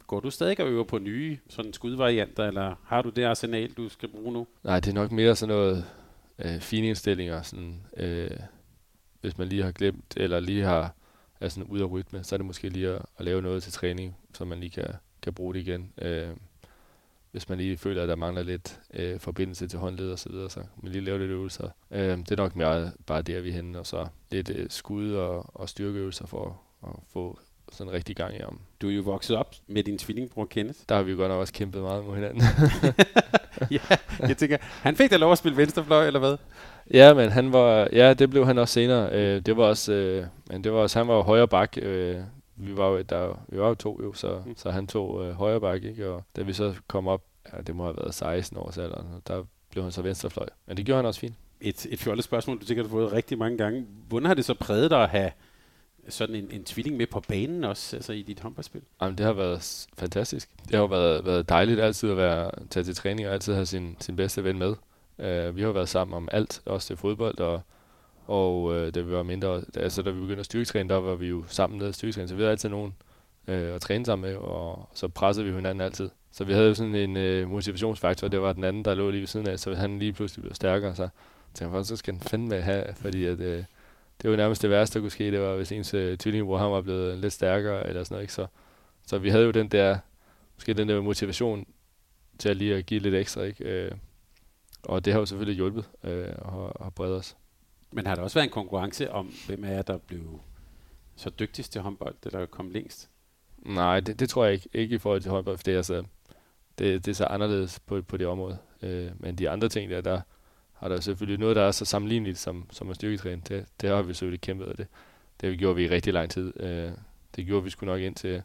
[0.07, 3.89] går du stadig og øver på nye sådan skudvarianter, eller har du det arsenal, du
[3.89, 4.47] skal bruge nu?
[4.63, 5.85] Nej, det er nok mere sådan noget
[6.39, 7.41] øh, fine indstillinger.
[7.41, 8.37] Sådan, øh,
[9.21, 10.95] hvis man lige har glemt, eller lige har
[11.39, 13.73] er sådan ud af rytme, så er det måske lige at, at lave noget til
[13.73, 15.93] træning, så man lige kan, kan bruge det igen.
[16.01, 16.29] Øh,
[17.31, 20.49] hvis man lige føler, at der mangler lidt øh, forbindelse til håndled og så videre,
[20.49, 21.69] så kan man lige lave lidt øvelser.
[21.91, 25.13] Øh, det er nok mere bare der, vi er henne, og så lidt øh, skud
[25.13, 27.39] og, og styrkeøvelser for at få
[27.71, 28.59] sådan rigtig gang i ham.
[28.81, 30.79] Du er jo vokset op med din tvillingbror Kenneth.
[30.89, 32.41] Der har vi jo godt nok også kæmpet meget mod hinanden.
[33.71, 36.37] ja, jeg tænker, han fik da lov at spille venstrefløj, eller hvad?
[36.93, 39.11] Ja, men han var, ja, det blev han også senere.
[39.11, 41.77] Øh, det var også, øh, men det var også, han var højre bak.
[41.81, 42.17] Øh,
[42.59, 44.55] vi var jo, der, vi var jo to jo, så, mm.
[44.57, 46.09] så han tog øh, højre bak, ikke?
[46.09, 49.43] Og da vi så kom op, ja, det må have været 16 års alder, der
[49.71, 50.47] blev han så venstrefløj.
[50.65, 51.35] Men det gjorde han også fint.
[51.61, 53.85] Et, et fjollet spørgsmål, du sikkert har fået rigtig mange gange.
[54.07, 55.31] Hvordan har det så præget dig at have
[56.09, 58.81] sådan en, en tvilling med på banen også, altså i dit håndboldspil?
[59.01, 60.49] Jamen, det har været fantastisk.
[60.63, 63.65] Det har jo været, været dejligt altid at være, tage til træning og altid have
[63.65, 64.75] sin, sin bedste ven med.
[65.17, 67.61] Uh, vi har været sammen om alt, også til fodbold, og,
[68.29, 71.27] og øh, da vi var mindre, altså da vi begyndte at styrketræne, der var vi
[71.27, 72.95] jo sammen med styrketræne, så vi havde altid nogen
[73.47, 76.09] øh, at træne sammen med, og så pressede vi hinanden altid.
[76.31, 79.19] Så vi havde jo sådan en øh, motivationsfaktor, det var den anden, der lå lige
[79.19, 81.09] ved siden af, så han lige pludselig blev stærkere, så
[81.53, 83.63] tænkte jeg, så skal han fandme have, fordi at, øh,
[84.21, 86.71] det var nærmest det værste, der kunne ske, det var, hvis ens øh, tvillingbror han
[86.71, 88.33] var blevet lidt stærkere, eller sådan noget, ikke?
[88.33, 88.47] Så,
[89.07, 89.97] så vi havde jo den der,
[90.55, 91.65] måske den der motivation
[92.39, 93.63] til at lige at give lidt ekstra, ikke?
[93.63, 93.91] Øh,
[94.83, 97.35] og det har jo selvfølgelig hjulpet øh, at, at brede os.
[97.91, 100.39] Men har der også været en konkurrence om, hvem er der blev
[101.15, 103.09] så dygtigst til håndbold, eller kom længst?
[103.57, 104.69] Nej, det, det tror jeg ikke.
[104.73, 106.03] Ikke i forhold til håndbold, for det er, så,
[106.79, 108.57] det, det er så anderledes på, på det område.
[108.81, 110.21] Øh, men de andre ting der, der
[110.73, 113.41] har der selvfølgelig noget, der er så sammenligneligt som, som at styrketræne.
[113.47, 114.87] Det, det har vi selvfølgelig kæmpet af det.
[115.41, 116.61] Det gjorde vi i rigtig lang tid.
[116.61, 116.91] Øh,
[117.35, 118.43] det gjorde vi sgu nok indtil,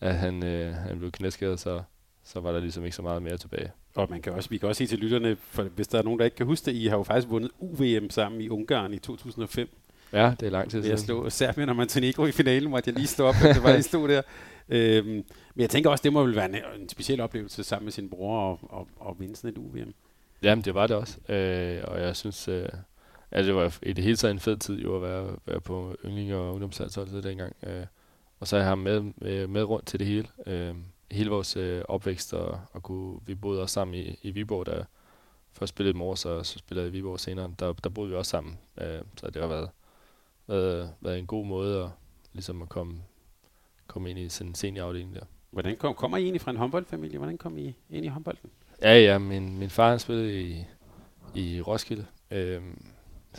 [0.00, 1.82] at han, øh, han blev knæskadet, så,
[2.24, 3.72] så var der ligesom ikke så meget mere tilbage.
[3.96, 6.18] Og man kan også, vi kan også sige til lytterne, for hvis der er nogen,
[6.18, 8.98] der ikke kan huske det, I har jo faktisk vundet UVM sammen i Ungarn i
[8.98, 9.68] 2005.
[10.12, 10.90] Ja, det er lang tid siden.
[10.90, 13.82] Jeg slog Serbien og Montenegro i finalen, måtte jeg lige stå op, det var, I
[13.82, 14.22] stod der.
[14.68, 15.24] Øhm, men
[15.56, 18.40] jeg tænker også, det må vel være en, en speciel oplevelse sammen med sin bror
[18.40, 19.94] og, og, og vinde sådan et UVM.
[20.42, 21.32] Jamen, det var det også.
[21.32, 22.68] Øh, og jeg synes, øh,
[23.30, 25.96] at det var i det hele taget en fed tid jo at være, være på
[26.04, 27.56] yndling- og ungdomslandsholdet dengang.
[27.66, 27.86] Øh,
[28.40, 30.28] og så er jeg ham med, med, med rundt til det hele.
[30.46, 30.74] Øh,
[31.10, 34.84] hele vores øh, opvækst, og, og kunne, vi boede også sammen i, i Viborg, der
[35.52, 37.54] først spillede i Mors, og så spillede i Viborg senere.
[37.58, 39.70] Der, der boede vi også sammen, øh, så det har været,
[40.46, 41.90] været, været en god måde at,
[42.32, 43.02] ligesom at komme,
[43.86, 45.24] komme ind i sådan en seniorafdeling der.
[45.50, 47.18] Hvordan kom, kommer I egentlig fra en håndboldfamilie?
[47.18, 48.50] Hvordan kom I ind i håndbolden?
[48.82, 50.64] Ja, ja, min, min far han spillede i,
[51.34, 52.06] i Roskilde.
[52.30, 52.62] Øh,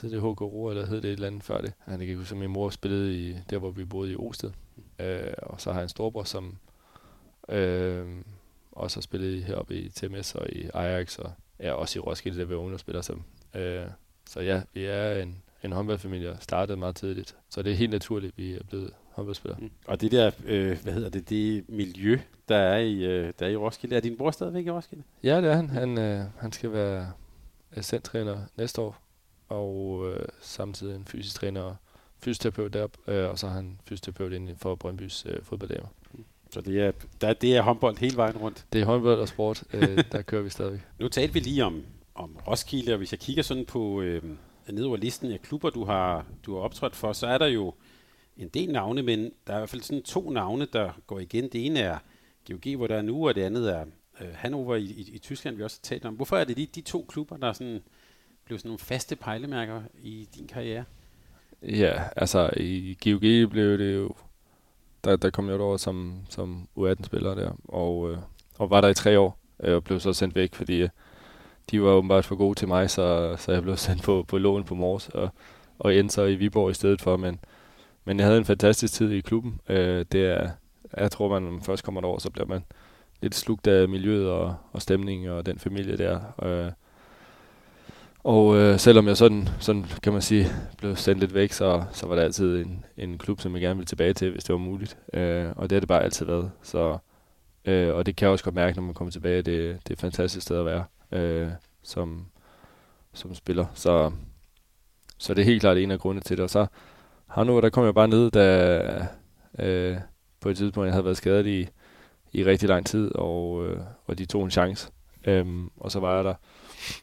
[0.01, 1.73] hed det HK Roer, eller hed det et eller andet før det?
[1.79, 4.51] Han kan ikke huske, min mor spillede i, der, hvor vi boede i Osted.
[4.99, 6.57] Øh, og så har jeg en storbror, som
[7.49, 8.05] Øh,
[8.71, 12.45] og så spillet heroppe i TMS og i Ajax, og ja, også i Roskilde, der
[12.45, 13.23] vi ungdomsspiller som.
[13.55, 13.85] Øh,
[14.29, 17.35] så ja, vi er en, en håndboldfamilie, og startede meget tidligt.
[17.49, 19.59] Så det er helt naturligt, at vi er blevet håndboldspillere.
[19.59, 19.71] Mm.
[19.87, 23.49] Og det der, øh, hvad hedder det, det miljø, der er i, øh, der er
[23.49, 25.03] i Roskilde, er din bror stadigvæk i Roskilde?
[25.23, 25.69] Ja, det er han.
[25.69, 27.11] Han, øh, han skal være
[27.71, 29.01] assistenttræner næste år,
[29.49, 31.75] og øh, samtidig en fysisk træner og
[32.19, 35.87] fysioterapeut deroppe, øh, og så har han fysioterapeut inden for Brøndbys øh, fodbolddamer.
[36.49, 38.65] Så det er, der, det er håndbold hele vejen rundt.
[38.73, 40.81] Det er håndbold og sport, øh, der kører vi stadig.
[40.99, 41.83] Nu talte vi lige om,
[42.15, 44.23] om Roskilde, og hvis jeg kigger sådan på øh,
[44.69, 47.73] ned over listen af klubber, du har, du har optrådt for, så er der jo
[48.37, 51.43] en del navne, men der er i hvert fald sådan to navne, der går igen.
[51.43, 51.97] Det ene er
[52.47, 53.85] GOG, hvor der er nu, og det andet er
[54.21, 56.13] øh, Hannover i, i, i Tyskland, vi også har talt om.
[56.13, 57.83] Hvorfor er det lige de to klubber, der er sådan,
[58.45, 60.83] blev sådan nogle faste pejlemærker i din karriere?
[61.61, 64.15] Ja, altså i GOG blev det jo
[65.07, 68.17] der, der kom jeg over som, som U18-spiller der, og, øh,
[68.57, 70.89] og var der i tre år, øh, og blev så sendt væk, fordi øh,
[71.71, 74.63] de var åbenbart for gode til mig, så, så jeg blev sendt på, på lån
[74.63, 75.29] på Mors, og,
[75.79, 77.39] og endte så i Viborg i stedet for, men,
[78.05, 79.59] men jeg havde en fantastisk tid i klubben.
[79.69, 80.49] Øh, det er,
[80.97, 82.63] jeg tror, man, når man først kommer derover, så bliver man
[83.21, 86.19] lidt slugt af miljøet og, og stemningen og den familie der.
[86.43, 86.71] Øh,
[88.27, 90.47] og øh, selvom jeg sådan, sådan, kan man sige,
[90.77, 93.75] blev sendt lidt væk, så, så var det altid en, en klub, som jeg gerne
[93.75, 94.97] ville tilbage til, hvis det var muligt.
[95.13, 96.51] Øh, og det har det bare altid været.
[96.61, 96.97] Så,
[97.65, 99.37] øh, og det kan jeg også godt mærke, når man kommer tilbage.
[99.37, 99.45] Det,
[99.83, 101.49] det er et fantastisk sted at være øh,
[101.83, 102.25] som,
[103.13, 103.65] som spiller.
[103.73, 104.11] Så,
[105.17, 106.43] så det er helt klart en af grundene til det.
[106.43, 106.65] Og så
[107.27, 109.07] har nu, der kom jeg bare ned, da
[109.59, 109.97] øh,
[110.41, 111.67] på et tidspunkt, jeg havde været skadet i,
[112.31, 114.91] i rigtig lang tid, og, øh, og de tog en chance.
[115.25, 115.45] Øh,
[115.77, 116.33] og så var jeg der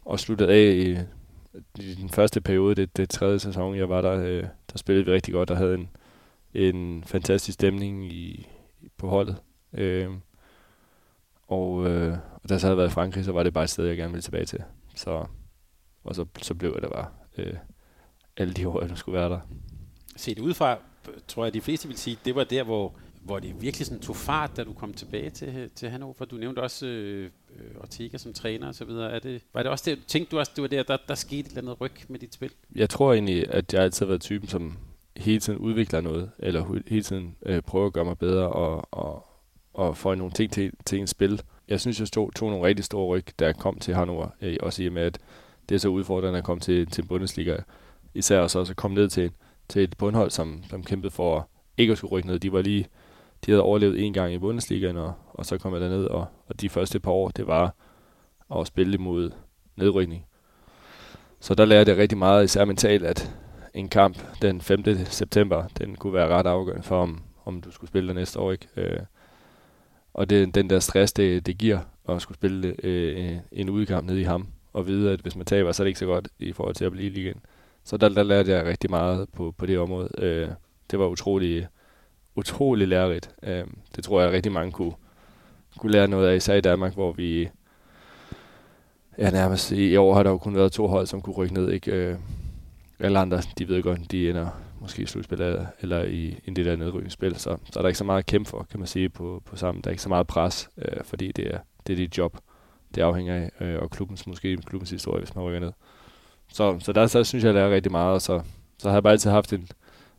[0.05, 0.99] og sluttede af i,
[1.83, 5.13] i den første periode, det, det tredje sæson, jeg var der, øh, der spillede vi
[5.13, 5.89] rigtig godt og havde en,
[6.55, 8.49] en fantastisk stemning i,
[8.97, 9.37] på holdet.
[9.73, 10.11] Øh,
[11.49, 12.13] Og, øh,
[12.43, 13.97] og da jeg så havde været i Frankrig, så var det bare et sted, jeg
[13.97, 14.63] gerne ville tilbage til.
[14.95, 15.27] Så,
[16.05, 17.07] og så, så blev det bare
[17.39, 17.55] øh,
[18.37, 19.41] alle de år, jeg skulle være der.
[20.17, 20.79] Set udefra,
[21.29, 24.17] tror jeg, de fleste vil sige, det var der, hvor, hvor det virkelig sådan tog
[24.17, 26.25] fart, da du kom tilbage til, til Hannover.
[26.25, 27.31] Du nævnte også øh,
[27.81, 29.13] Ortega som træner og så videre.
[29.13, 31.41] Er det, var det også det, tænkte du også, det var der, der, der skete
[31.41, 32.51] et eller andet ryg med dit spil?
[32.75, 34.79] Jeg tror egentlig, at jeg altid har været typen, som
[35.17, 39.27] hele tiden udvikler noget, eller hele tiden øh, prøver at gøre mig bedre og, og,
[39.75, 41.43] og få nogle ting til, til en spil.
[41.69, 44.57] Jeg synes, jeg tog, tog nogle rigtig store ryg, da jeg kom til Hannover, øh,
[44.61, 45.19] også i og med, at
[45.69, 47.57] det er så udfordrende at komme til, til Bundesliga.
[48.15, 49.31] Især også at komme ned til,
[49.69, 51.49] til et bundhold, som, som kæmpede for
[51.79, 52.39] ikke at skulle rykke ned.
[52.39, 52.87] De var lige,
[53.47, 56.61] de havde overlevet en gang i Bundesligaen, og, og så kom jeg derned, og, og
[56.61, 57.75] de første par år, det var
[58.57, 59.31] at spille imod
[59.77, 60.27] nedrykning.
[61.41, 63.35] Så der lærte jeg rigtig meget, især mentalt, at
[63.75, 64.85] en kamp den 5.
[65.05, 68.53] september, den kunne være ret afgørende for, om, om du skulle spille der næste år.
[68.53, 68.69] Ikke?
[68.77, 69.01] Øh,
[70.15, 71.79] og det, den der stress, det, det giver
[72.09, 75.73] at skulle spille øh, en udkamp nede i ham, og vide, at hvis man taber,
[75.73, 77.41] så er det ikke så godt i forhold til at blive igen.
[77.85, 80.09] Så der, der lærte jeg rigtig meget på, på det område.
[80.19, 80.49] Øh,
[80.91, 81.67] det var utrolig,
[82.37, 83.31] utrolig lærerigt.
[83.43, 83.65] Øh,
[83.97, 84.93] det tror jeg, rigtig mange kunne,
[85.79, 87.49] kunne lære noget af, især i Danmark, hvor vi
[89.19, 91.71] ja, nærmest i år har der jo kun været to hold, som kunne rykke ned.
[91.71, 91.93] Ikke?
[91.93, 92.17] Øh,
[92.99, 94.49] alle andre, de ved godt, de ender
[94.81, 98.05] måske i slutspillet eller i, i det der nedrykningsspil, så, så er der ikke så
[98.05, 99.85] meget at kæmpe for, kan man sige, på, på sammen.
[99.85, 102.37] Der er ikke så meget pres, øh, fordi det er, det er dit job,
[102.95, 105.73] det afhænger af, øh, og klubbens, måske klubbens historie, hvis man rykker ned.
[106.53, 108.41] Så, så der så synes jeg, jeg lærer rigtig meget, og så,
[108.79, 109.69] så har jeg bare altid haft en,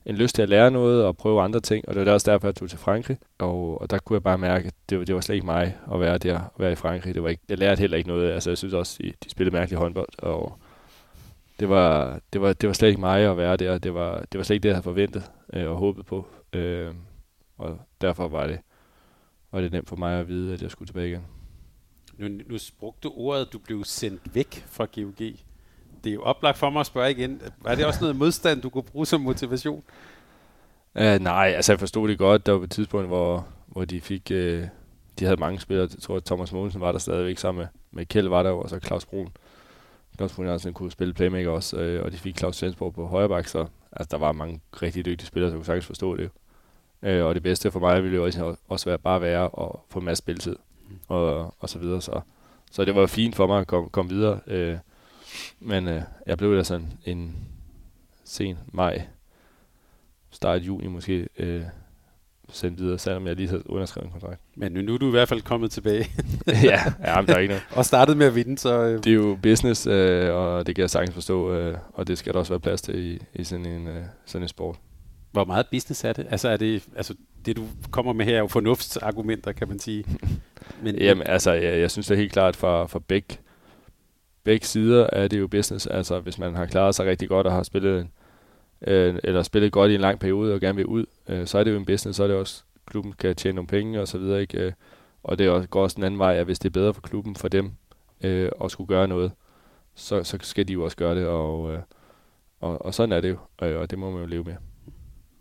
[0.05, 2.47] en lyst til at lære noget og prøve andre ting, og det var også derfor,
[2.47, 5.15] jeg tog til Frankrig, og, og der kunne jeg bare mærke, at det, var, det
[5.15, 7.15] var slet ikke mig at være der, at være i Frankrig.
[7.15, 9.55] Det var ikke, jeg lærte heller ikke noget, altså jeg synes også, de, de spillede
[9.55, 10.59] mærkeligt håndbold, og
[11.59, 13.77] det var, det, var, det var slet ikke mig at være der.
[13.77, 16.27] Det var, det var slet ikke det, jeg havde forventet øh, og håbet på.
[16.53, 16.93] Øh,
[17.57, 18.59] og derfor var det,
[19.51, 21.25] var det nemt for mig at vide, at jeg skulle tilbage igen.
[22.17, 25.21] Nu, nu brugte du ordet, du blev sendt væk fra GOG.
[26.05, 27.41] Det er jo oplagt for mig at spørge igen.
[27.61, 29.83] Var det også noget modstand, du kunne bruge som motivation?
[30.95, 32.45] Uh, nej, altså jeg forstod det godt.
[32.45, 34.31] Der var et tidspunkt, hvor, hvor de fik...
[34.31, 34.63] Uh,
[35.19, 35.87] de havde mange spillere.
[35.93, 38.69] Jeg tror, at Thomas Mogensen var der stadigvæk sammen med, med Kjeld var der og
[38.69, 39.27] så Claus Brun.
[40.17, 43.29] Claus Brun Andersen kunne spille playmaker også, øh, og de fik Claus Svensborg på højre
[43.29, 46.29] bak, så altså, der var mange rigtig dygtige spillere, som kunne sagtens forstå det.
[47.03, 49.99] Øh, og det bedste for mig ville jo også, også være bare være at få
[49.99, 50.55] en masse spilletid,
[51.07, 52.01] og, og så videre.
[52.01, 52.21] Så,
[52.71, 54.39] så det var fint for mig at komme, komme videre.
[54.47, 54.77] Øh,
[55.59, 57.35] men øh, jeg blev der sådan en
[58.23, 59.01] sen maj,
[60.31, 61.63] start juni måske, øh,
[62.49, 64.41] sendt videre, selvom jeg lige havde underskrevet en kontrakt.
[64.55, 66.07] Men nu, nu er du i hvert fald kommet tilbage.
[66.47, 67.63] ja, ja men der er ikke noget.
[67.71, 68.81] og startet med at vinde, så...
[68.81, 69.03] Øh.
[69.03, 72.33] Det er jo business, øh, og det kan jeg sagtens forstå, øh, og det skal
[72.33, 74.75] der også være plads til i, i sådan, en, øh, sådan en sport.
[75.31, 76.27] Hvor meget business er det?
[76.29, 77.15] Altså, er det, altså
[77.45, 80.05] det, du kommer med her, er jo fornuftsargumenter, kan man sige.
[80.83, 83.37] Men, Jamen, altså, jeg, jeg synes det er helt klart for, for begge,
[84.45, 85.87] begge sider er det jo business.
[85.87, 88.11] Altså, hvis man har klaret sig rigtig godt og har spillet en,
[88.87, 91.63] øh, eller spillet godt i en lang periode og gerne vil ud, øh, så er
[91.63, 94.17] det jo en business, så er det også, klubben kan tjene nogle penge og så
[94.17, 94.59] videre, ikke?
[94.59, 94.71] Øh,
[95.23, 97.35] og det også, går også en anden vej, at hvis det er bedre for klubben,
[97.35, 97.71] for dem,
[98.23, 99.31] øh, at skulle gøre noget,
[99.95, 101.79] så, så skal de jo også gøre det, og, øh,
[102.59, 103.37] og, og sådan er det jo,
[103.67, 104.55] øh, og det må man jo leve med.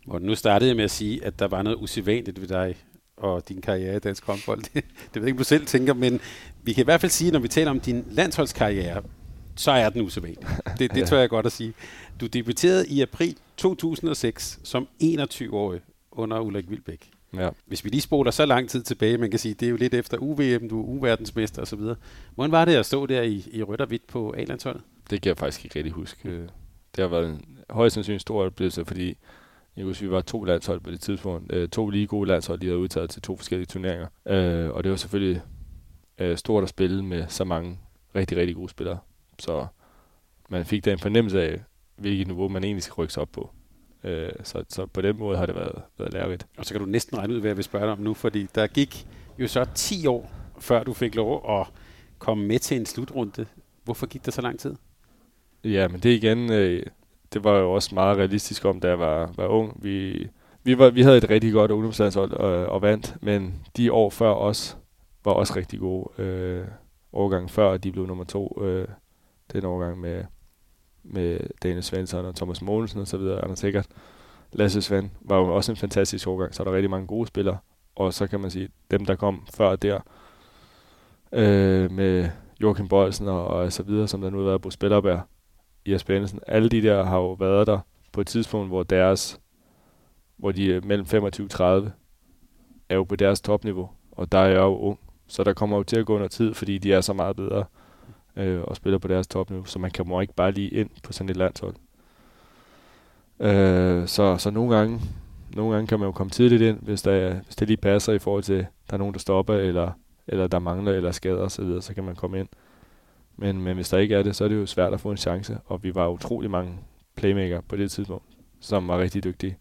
[0.07, 2.76] Og nu startede jeg med at sige, at der var noget usædvanligt ved dig
[3.16, 4.62] og din karriere i dansk håndbold.
[4.62, 4.84] Det, det
[5.14, 6.20] ved jeg ikke, du selv tænker, men
[6.62, 9.02] vi kan i hvert fald sige, når vi taler om din landsholdskarriere,
[9.56, 10.46] så er den usædvanlig.
[10.78, 11.06] Det, det ja.
[11.06, 11.74] tør jeg godt at sige.
[12.20, 15.80] Du debuterede i april 2006 som 21-årig
[16.12, 17.10] under Ulrik Vilbæk.
[17.36, 17.50] Ja.
[17.66, 19.94] Hvis vi lige spoler så lang tid tilbage, man kan sige, det er jo lidt
[19.94, 21.80] efter UVM, du er uverdensmester osv.
[22.34, 24.82] Hvordan var det at stå der i, i rødt og hvidt på A-landsholdet?
[25.10, 26.28] Det kan jeg faktisk ikke rigtig huske.
[26.96, 29.16] Det har været en højst sandsynlig stor oplevelse, fordi
[29.77, 31.53] jeg husker, vi var to landshold på det tidspunkt.
[31.53, 34.07] Øh, to lige gode landshold, de havde udtaget til to forskellige turneringer.
[34.27, 35.43] Øh, og det var selvfølgelig
[36.18, 37.79] øh, stort at spille med så mange
[38.14, 38.99] rigtig, rigtig gode spillere.
[39.39, 39.66] Så
[40.49, 41.62] man fik da en fornemmelse af,
[41.97, 43.51] hvilket niveau man egentlig skal rykke sig op på.
[44.05, 46.47] Øh, så, så på den måde har det været, været lærerigt.
[46.59, 48.47] Og så kan du næsten regne ud, hvad jeg vil spørge dig om nu, fordi
[48.55, 49.07] der gik
[49.39, 51.66] jo så 10 år, før du fik lov at
[52.18, 53.47] komme med til en slutrunde.
[53.85, 54.75] Hvorfor gik det så lang tid?
[55.64, 56.83] Ja, men det igen, øh,
[57.33, 59.79] det var jo også meget realistisk om, da jeg var, var ung.
[59.83, 60.27] Vi,
[60.62, 64.31] vi, var, vi havde et rigtig godt ungdomslandshold og, og vandt, men de år før
[64.31, 64.79] os
[65.25, 66.22] var også rigtig gode.
[66.22, 66.64] Øh,
[67.12, 68.62] årgang før, de blev nummer to.
[68.62, 68.89] Øh,
[69.53, 70.25] den årgang med,
[71.03, 73.87] med Daniel Svensson og Thomas Mogensen og så videre, Anders Sikkert.
[74.53, 77.59] Lasse Svend var jo også en fantastisk årgang, så er der rigtig mange gode spillere.
[77.95, 80.01] Og så kan man sige, dem der kom før der,
[81.33, 82.29] øh, med
[82.62, 85.20] Joachim Bøjelsen og, og så videre, som der nu har været på Spillerberg,
[85.87, 87.78] Jesper Jensen, alle de der har jo været der
[88.12, 89.41] på et tidspunkt, hvor deres,
[90.37, 91.93] hvor de er mellem 25 og 30,
[92.89, 94.99] er jo på deres topniveau, og der er jeg jo ung.
[95.26, 97.64] så der kommer jo til at gå noget tid, fordi de er så meget bedre
[98.37, 101.12] øh, og spiller på deres topniveau, så man kan må ikke bare lige ind på
[101.12, 101.74] sådan et landshold.
[103.41, 105.01] Øh, så, så nogle gange,
[105.55, 108.18] nogle gange kan man jo komme tidligt ind, hvis, der, hvis det lige passer i
[108.18, 109.91] forhold til, der er nogen, der stopper, eller,
[110.26, 112.49] eller der mangler, eller skader osv., så, så kan man komme ind.
[113.37, 115.16] Men, men hvis der ikke er det, så er det jo svært at få en
[115.16, 116.78] chance, og vi var utrolig mange
[117.16, 118.24] playmaker på det tidspunkt,
[118.61, 119.57] som var rigtig dygtige,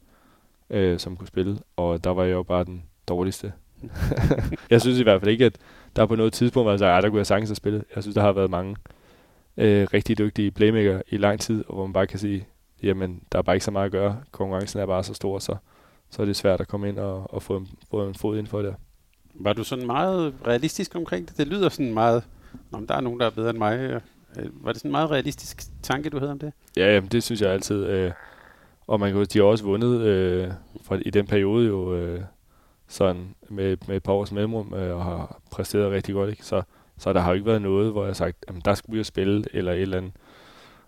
[0.69, 3.53] øh, som kunne spille, og der var jeg jo bare den dårligste.
[4.69, 5.57] jeg synes i hvert fald ikke, at
[5.95, 7.83] der på noget tidspunkt var sagt, at der kunne jeg sagtens have spillet.
[7.95, 8.75] Jeg synes, der har været mange
[9.57, 12.47] øh, rigtig dygtige playmaker i lang tid, hvor man bare kan sige,
[12.83, 14.21] jamen, der er bare ikke så meget at gøre.
[14.31, 15.55] Konkurrencen er bare så stor, så,
[16.09, 18.47] så er det svært at komme ind og, og få, en, få en fod ind
[18.47, 18.75] for det.
[19.33, 21.37] Var du sådan meget realistisk omkring det?
[21.37, 22.23] Det lyder sådan meget,
[22.71, 23.79] men der er nogen, der er bedre end mig.
[23.79, 24.01] Øh,
[24.53, 26.53] var det sådan en meget realistisk tanke, du havde om det?
[26.77, 27.85] Ja, jamen, det synes jeg altid.
[27.85, 28.11] Øh,
[28.87, 30.51] og man kan, de har også vundet øh,
[30.83, 32.21] fra, i den periode jo øh,
[32.87, 36.29] sådan med, med et par års mellemrum øh, og har præsteret rigtig godt.
[36.29, 36.45] Ikke?
[36.45, 36.61] Så,
[36.97, 38.97] så der har jo ikke været noget, hvor jeg har sagt, jamen, der skulle vi
[38.97, 40.11] jo spille eller et eller andet.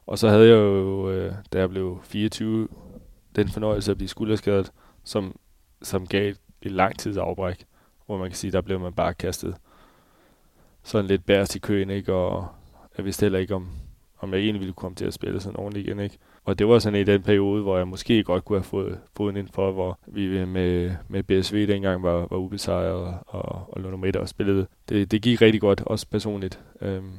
[0.07, 2.67] Og så havde jeg jo, øh, da jeg blev 24,
[3.35, 4.71] den fornøjelse at blive skulderskadet,
[5.03, 5.35] som,
[5.81, 6.71] som gav et, et
[8.05, 9.55] hvor man kan sige, der blev man bare kastet
[10.85, 12.13] sådan lidt bærest i køen, ikke?
[12.13, 12.47] og
[12.97, 13.67] jeg vidste heller ikke, om,
[14.19, 15.99] om jeg egentlig ville komme til at spille sådan ordentligt igen.
[15.99, 16.17] Ikke?
[16.43, 19.37] Og det var sådan i den periode, hvor jeg måske godt kunne have fået foden
[19.37, 23.89] ind for, hvor vi med, med BSV dengang var, var ubesejret og, og, og lå
[23.89, 24.67] nummer og spillede.
[24.89, 26.59] Det, det gik rigtig godt, også personligt.
[26.81, 27.11] Øhm,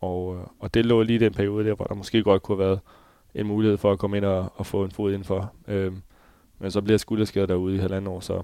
[0.00, 2.68] og, og det lå lige i den periode der, hvor der måske godt kunne have
[2.68, 2.80] været
[3.34, 5.52] en mulighed for at komme ind og, og få en fod indenfor.
[5.68, 6.02] Øhm,
[6.58, 8.42] men så bliver skulderskadet derude i halvandet år, så,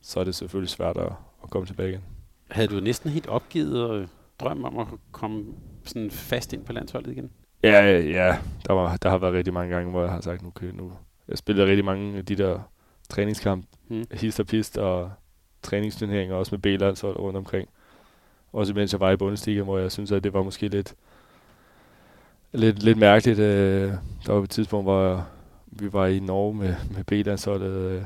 [0.00, 2.15] så er det selvfølgelig svært at, at komme tilbage igen.
[2.50, 4.08] Havde du næsten helt opgivet og
[4.40, 5.44] drøm om at komme
[5.84, 7.30] sådan fast ind på landsholdet igen?
[7.62, 8.38] Ja, ja.
[8.66, 10.92] Der, var, der har været rigtig mange gange, hvor jeg har sagt, nu, okay, nu
[11.28, 12.60] jeg spillede rigtig mange af de der
[13.08, 14.04] træningskamp, hmm.
[14.12, 15.10] hist og pist og
[15.62, 17.68] træningsturneringer, også med B-landshold rundt omkring.
[18.52, 20.94] Også mens jeg var i Bundesliga, hvor jeg synes, at det var måske lidt,
[22.52, 23.38] lidt, lidt mærkeligt.
[23.38, 23.92] Øh,
[24.26, 25.28] der var et tidspunkt, hvor
[25.66, 28.02] vi var i Norge med, med B-landsholdet, øh,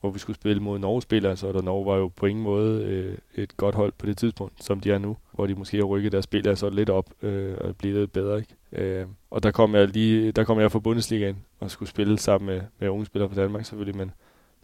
[0.00, 3.18] hvor vi skulle spille mod Norge-spillere, så der Norge var jo på ingen måde øh,
[3.34, 6.12] et godt hold på det tidspunkt, som de er nu, hvor de måske har rykket
[6.12, 8.38] deres så lidt op øh, og blive lidt bedre.
[8.38, 8.54] Ikke?
[8.72, 12.46] Øh, og der kom jeg lige, der kom jeg fra Bundesligaen og skulle spille sammen
[12.46, 14.10] med, med unge spillere fra Danmark selvfølgelig, men,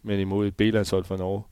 [0.03, 1.43] men imod et B-landshold fra Norge,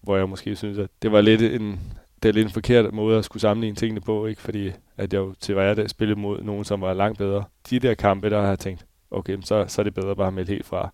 [0.00, 1.80] hvor jeg måske synes, at det var lidt en,
[2.22, 4.40] det er lidt en forkert måde at skulle sammenligne tingene på, ikke?
[4.40, 7.44] fordi at jeg jo til hverdag spillede mod nogen, som var langt bedre.
[7.70, 10.34] De der kampe, der har jeg tænkt, okay, så, så er det bedre bare at
[10.34, 10.92] melde helt fra,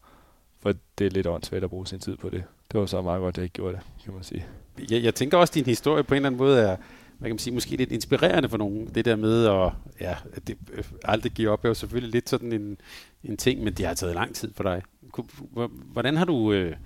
[0.66, 2.44] for det er lidt åndssvagt at bruge sin tid på det.
[2.72, 4.46] Det var så meget godt, at jeg ikke gjorde det, kan man sige.
[4.90, 6.76] Jeg, jeg tænker også, at din historie på en eller anden måde er,
[7.18, 8.86] man kan sige, måske lidt inspirerende for nogen.
[8.94, 12.28] Det der med at, ja, at det øh, aldrig give op er jo selvfølgelig lidt
[12.28, 12.78] sådan en,
[13.24, 14.82] en ting, men det har taget lang tid for dig.
[15.92, 16.76] Hvordan har du, øh,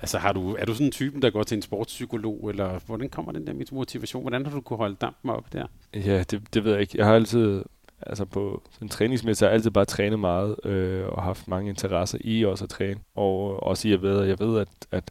[0.00, 3.08] altså har du, er du sådan en typen, der går til en sportspsykolog, eller hvordan
[3.08, 4.22] kommer den der motivation?
[4.22, 5.66] Hvordan har du kunne holde dampen op der?
[5.94, 6.98] Ja, det, det ved jeg ikke.
[6.98, 7.64] Jeg har altid,
[8.00, 12.18] altså på sådan træningsmæssigt, har jeg altid bare trænet meget, øh, og haft mange interesser
[12.20, 15.10] i også at træne, og øh, også i at ved, jeg ved, at, at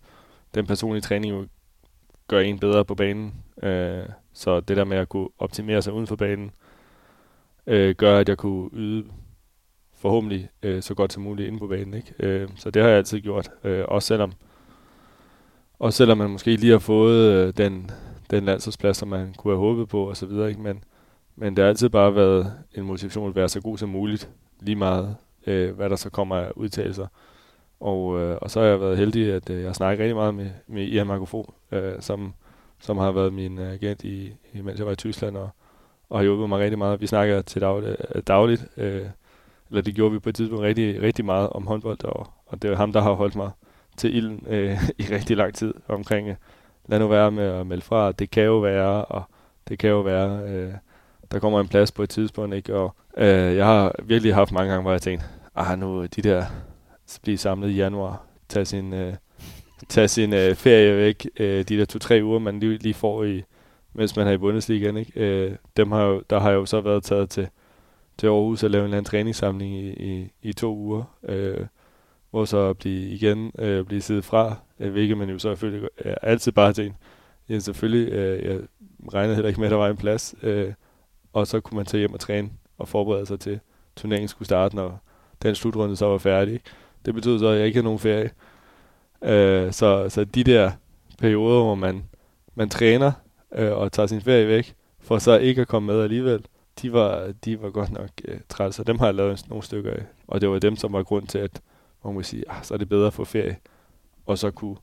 [0.55, 1.47] den personlige træning jo
[2.27, 3.33] gør en bedre på banen.
[3.63, 6.51] Øh, så det der med at kunne optimere sig uden for banen,
[7.67, 9.05] øh, gør, at jeg kunne yde
[9.95, 11.93] forhåbentlig øh, så godt som muligt inde på banen.
[11.93, 12.13] Ikke?
[12.19, 14.33] Øh, så det har jeg altid gjort, øh, også selvom
[15.79, 17.91] også selvom man måske lige har fået øh, den,
[18.31, 20.61] den landsholdsplads, som man kunne have håbet på osv., ikke?
[20.61, 20.83] Men,
[21.37, 24.29] men det har altid bare været en motivation at være så god som muligt,
[24.59, 25.15] lige meget
[25.47, 27.07] øh, hvad der så kommer af udtalelser.
[27.79, 30.49] Og, øh, og så har jeg været heldig, at øh, jeg snakker rigtig meget med,
[30.67, 32.33] med Ian Markofo, øh, som,
[32.79, 35.49] som har været min øh, agent, i, i, mens jeg var i Tyskland, og,
[36.09, 37.01] og har hjulpet mig rigtig meget.
[37.01, 39.05] Vi snakker til dagligt, øh, dagligt øh,
[39.69, 42.71] eller det gjorde vi på et tidspunkt rigtig, rigtig meget om håndbold, og, og det
[42.71, 43.51] er ham, der har holdt mig
[43.97, 46.35] til ilden øh, i rigtig lang tid omkring, øh,
[46.87, 49.23] lad nu være med at melde fra, det kan jo være, og
[49.67, 50.73] det kan jo være, øh,
[51.31, 52.75] der kommer en plads på et tidspunkt, ikke?
[52.75, 55.23] Og øh, jeg har virkelig haft mange gange, hvor jeg tænkt,
[55.55, 56.45] ah nu, øh, de der
[57.21, 59.13] bliver samlet i januar, tage sin, øh,
[59.89, 63.43] tage sin øh, ferie væk, øh, de der to-tre uger, man lige, lige får i,
[63.93, 65.11] mens man er i Bundesligaen, ikke?
[65.15, 67.47] Øh, dem har jo, der har jo så været taget til,
[68.17, 71.65] til Aarhus og lave en eller anden træningssamling i, i, i to uger, øh,
[72.31, 76.13] hvor så blive igen øh, blive siddet fra, øh, hvilket man jo så selvfølgelig øh,
[76.21, 76.95] altid bare til en.
[77.49, 78.59] Ja, selvfølgelig, øh, jeg
[79.13, 80.73] regnede heller ikke med, at der var en plads, øh,
[81.37, 83.59] og så kunne man tage hjem og træne og forberede sig til,
[83.95, 84.99] turneringen skulle starte, når
[85.41, 86.59] den slutrunde så var færdig.
[87.05, 88.31] Det betød så, at jeg ikke havde nogen ferie.
[89.21, 90.71] Øh, så, så de der
[91.19, 92.03] perioder, hvor man,
[92.55, 93.11] man træner
[93.55, 96.45] øh, og tager sin ferie væk, for så ikke at komme med alligevel,
[96.81, 99.91] de var, de var godt nok øh, trætte, så dem har jeg lavet nogle stykker
[99.91, 100.03] af.
[100.27, 101.61] Og det var dem, som var grund til, at
[102.05, 103.57] man må sige, ah, så er det bedre at få ferie,
[104.25, 104.75] og så kunne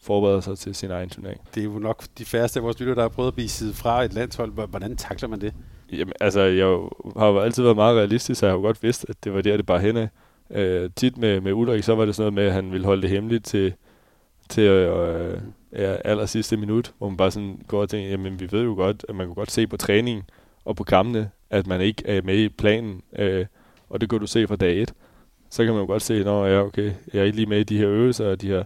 [0.00, 1.40] forberede sig til sin egen turnering.
[1.54, 3.76] Det er jo nok de færreste af vores lytter, der har prøvet at blive siddet
[3.76, 4.52] fra et landshold.
[4.68, 5.54] Hvordan takler man det?
[5.92, 6.66] Jamen, altså, jeg
[7.16, 9.40] har jo altid været meget realistisk, så jeg har jo godt vidst, at det var
[9.40, 10.08] der, det bare henad.
[10.50, 13.02] Øh, tit med, med Ulrik, så var det sådan noget med, at han ville holde
[13.02, 13.74] det hemmeligt til,
[14.48, 15.40] til øh, øh
[15.74, 18.74] ja, aller sidste minut, hvor man bare sådan går og tænker, jamen vi ved jo
[18.74, 20.24] godt, at man kan godt se på træningen
[20.64, 23.46] og på kampene, at man ikke er med i planen, øh,
[23.88, 24.94] og det kan du se fra dag 1.
[25.50, 27.64] Så kan man jo godt se, at ja, okay, jeg er ikke lige med i
[27.64, 28.64] de her øvelser og de her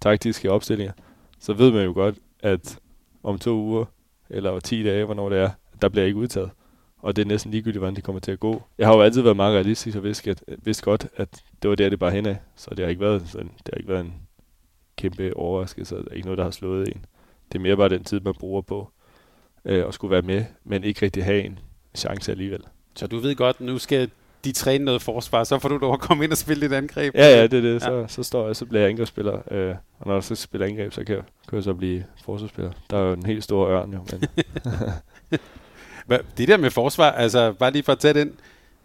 [0.00, 0.92] taktiske opstillinger.
[1.38, 2.78] Så ved man jo godt, at
[3.22, 3.84] om to uger,
[4.30, 5.50] eller 10 dage, hvornår det er,
[5.82, 6.50] der bliver ikke udtaget.
[6.98, 8.62] Og det er næsten ligegyldigt, hvordan det kommer til at gå.
[8.78, 11.28] Jeg har jo altid været meget realistisk og vidst, at, vidst godt, at
[11.62, 12.36] det var der, det bare henad.
[12.56, 14.14] Så det har ikke været, sådan, det har ikke været en
[14.96, 15.96] kæmpe overraskelse.
[15.96, 17.04] Det er ikke noget, der har slået en.
[17.52, 18.90] Det er mere bare den tid, man bruger på
[19.64, 21.58] øh, at skulle være med, men ikke rigtig have en
[21.94, 22.60] chance alligevel.
[22.94, 24.10] Så du ved godt, nu skal
[24.44, 27.14] de træne noget forsvar, så får du lov at komme ind og spille lidt angreb.
[27.14, 27.74] Ja, ja, det er det.
[27.74, 27.78] Ja.
[27.78, 29.52] Så, så står jeg, så bliver jeg angrebsspiller.
[29.52, 32.72] Øh, og når jeg så spiller angreb, så kan jeg, kan jeg så blive forsvarsspiller.
[32.90, 34.04] Der er jo en helt stor ørn, jo.
[34.12, 34.22] Men
[36.08, 38.34] det der med forsvar, altså bare lige for at tage den,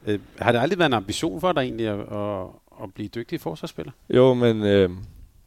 [0.08, 2.46] øh, har det aldrig været en ambition for dig egentlig at, at,
[2.84, 3.92] at blive dygtig forsvarsspiller?
[4.10, 4.90] Jo, men, øh,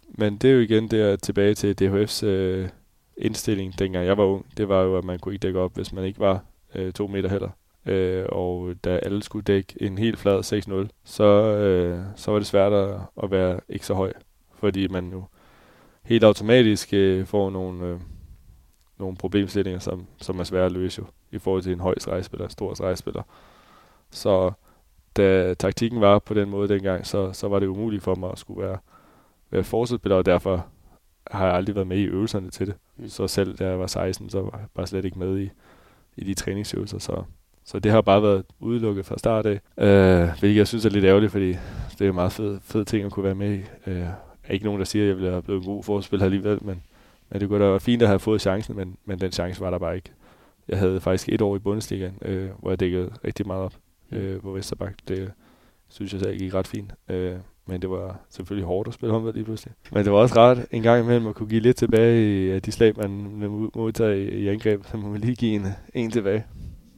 [0.08, 2.68] men det er jo igen der tilbage til DHF's øh,
[3.16, 4.46] indstilling, dengang jeg var ung.
[4.56, 6.44] Det var jo, at man kunne ikke dække op, hvis man ikke var
[6.74, 7.50] øh, to meter heller.
[7.86, 11.24] Øh, og da alle skulle dække en helt flad 6-0, så,
[11.56, 14.12] øh, så var det svært at, at være ikke så høj.
[14.54, 15.24] Fordi man jo
[16.02, 18.00] helt automatisk øh, får nogle, øh,
[19.00, 22.48] nogle problemstillinger, som, som er svære at løse jo i forhold til en høj stregspiller,
[22.48, 23.22] stor stregspiller.
[24.10, 24.52] Så
[25.16, 28.38] da taktikken var på den måde dengang, så, så var det umuligt for mig at
[28.38, 28.78] skulle være,
[29.50, 30.66] være forsvarsspiller, og derfor
[31.30, 32.74] har jeg aldrig været med i øvelserne til det.
[32.96, 33.08] Mm.
[33.08, 35.50] Så selv da jeg var 16, så var jeg bare slet ikke med i,
[36.16, 36.98] i de træningsøvelser.
[36.98, 37.22] Så,
[37.64, 41.04] så det har bare været udelukket fra start af, øh, hvilket jeg synes er lidt
[41.04, 41.48] ærgerligt, fordi
[41.92, 43.62] det er jo meget fed, fed ting at kunne være med i.
[43.86, 44.06] Øh,
[44.44, 46.82] er ikke nogen, der siger, at jeg ville have blevet en god forspiller alligevel, men,
[47.30, 49.70] men det kunne da være fint at have fået chancen, men, men den chance var
[49.70, 50.10] der bare ikke.
[50.68, 53.74] Jeg havde faktisk et år i Bundesligaen, øh, hvor jeg dækkede rigtig meget op
[54.10, 54.16] mm.
[54.16, 54.94] øh, på Vesterbak.
[55.08, 55.32] Det
[55.88, 56.92] synes jeg selv gik ret fint.
[57.08, 59.74] Øh, men det var selvfølgelig hårdt at spille håndbold lige pludselig.
[59.92, 62.72] Men det var også rart en gang imellem at kunne give lidt tilbage i de
[62.72, 66.44] slag, man modtager i, i angreb, så man lige give en, en tilbage.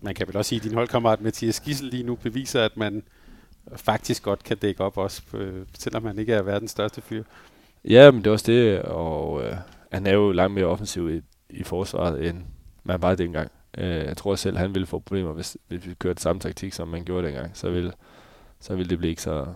[0.01, 3.03] Man kan vel også sige, at din holdkammerat Mathias Gissel lige nu beviser, at man
[3.77, 7.23] faktisk godt kan dække op også, øh, selvom man ikke er verdens største fyr.
[7.85, 9.55] Ja, men det er også det, og øh,
[9.93, 11.21] han er jo langt mere offensiv i,
[11.51, 12.43] i forsvaret, end
[12.85, 13.51] man var dengang.
[13.79, 16.89] Øh, jeg tror selv, han ville få problemer, hvis, hvis vi kørte samme taktik, som
[16.89, 17.57] man gjorde dengang.
[17.57, 17.93] Så ville,
[18.61, 19.47] så ville det blive ikke, så,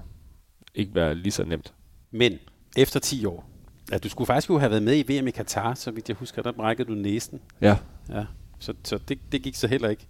[0.74, 1.74] ikke være lige så nemt.
[2.10, 2.38] Men
[2.76, 3.50] efter 10 år,
[3.92, 6.16] ja, du skulle faktisk jo have været med i VM i Katar, så vidt jeg
[6.16, 7.40] husker, der brækkede du næsen.
[7.60, 7.76] Ja.
[8.08, 8.24] ja
[8.58, 10.06] så så det, det gik så heller ikke.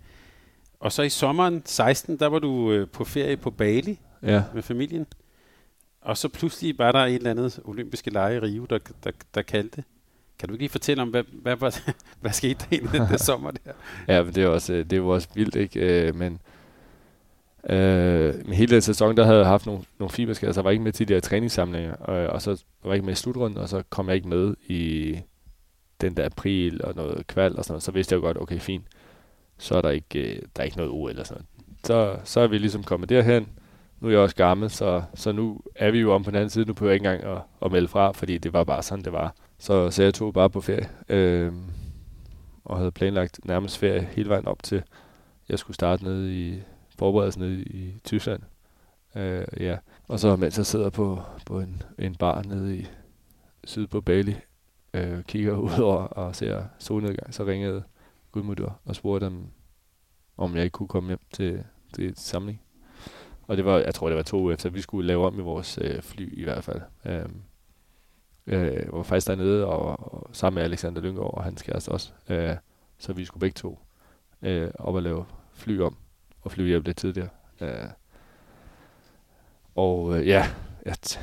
[0.80, 4.42] Og så i sommeren 16, der var du øh, på ferie på Bali ja.
[4.54, 5.06] med familien.
[6.00, 9.42] Og så pludselig var der et eller andet olympiske lege i Rio, der, der, der
[9.42, 9.84] kaldte.
[10.38, 11.72] Kan du ikke lige fortælle om, hvad, hvad, hvad,
[12.20, 13.72] hvad skete der i den sommer der?
[14.08, 15.80] Ja, men det er, også, det er jo også vildt, ikke?
[15.80, 16.38] Øh, men
[17.70, 20.70] øh, med hele den sæson, der havde jeg haft nogle, nogle fiberskader, så jeg var
[20.70, 22.50] ikke med til de her træningssamlinger, og, og så
[22.82, 25.16] var jeg ikke med i slutrunden, og så kom jeg ikke med i
[26.00, 28.58] den der april og noget kval og sådan noget, så vidste jeg jo godt, okay,
[28.58, 28.84] fint,
[29.58, 31.46] så er der ikke, øh, der er ikke noget OL eller sådan
[31.84, 33.48] Så, så er vi ligesom kommet derhen,
[34.00, 36.50] nu er jeg også gammel, så, så nu er vi jo om på den anden
[36.50, 39.04] side, nu prøver jeg ikke engang at, at melde fra, fordi det var bare sådan,
[39.04, 39.34] det var.
[39.58, 41.52] Så, så jeg tog bare på ferie, øh,
[42.64, 44.82] og havde planlagt nærmest ferie hele vejen op til,
[45.48, 46.62] jeg skulle starte nede i
[46.98, 48.42] forberedelsen nede i Tyskland.
[49.16, 49.78] Øh, ja.
[50.08, 52.86] Og så mens jeg sidder på, på en, en bar nede i
[53.64, 54.36] syd på Bali,
[54.94, 57.82] øh, kigger ud over og ser solnedgang, så ringede
[58.32, 59.46] Gudmundur og spurgte dem,
[60.36, 62.60] om jeg ikke kunne komme hjem til, til et samling.
[63.42, 65.42] Og det var, jeg tror det var to uger efter, vi skulle lave om i
[65.42, 66.80] vores øh, fly i hvert fald.
[67.04, 67.28] Øh,
[68.46, 72.12] øh, var faktisk dernede og, og sammen med Alexander Lyngård og hans kæreste også.
[72.28, 72.56] Øh,
[72.98, 73.78] så vi skulle begge to
[74.42, 75.96] øh, op og lave fly om
[76.42, 77.28] og flyve hjem lidt tidligere.
[77.60, 77.88] Øh,
[79.74, 80.46] og øh, ja,
[80.82, 81.20] at,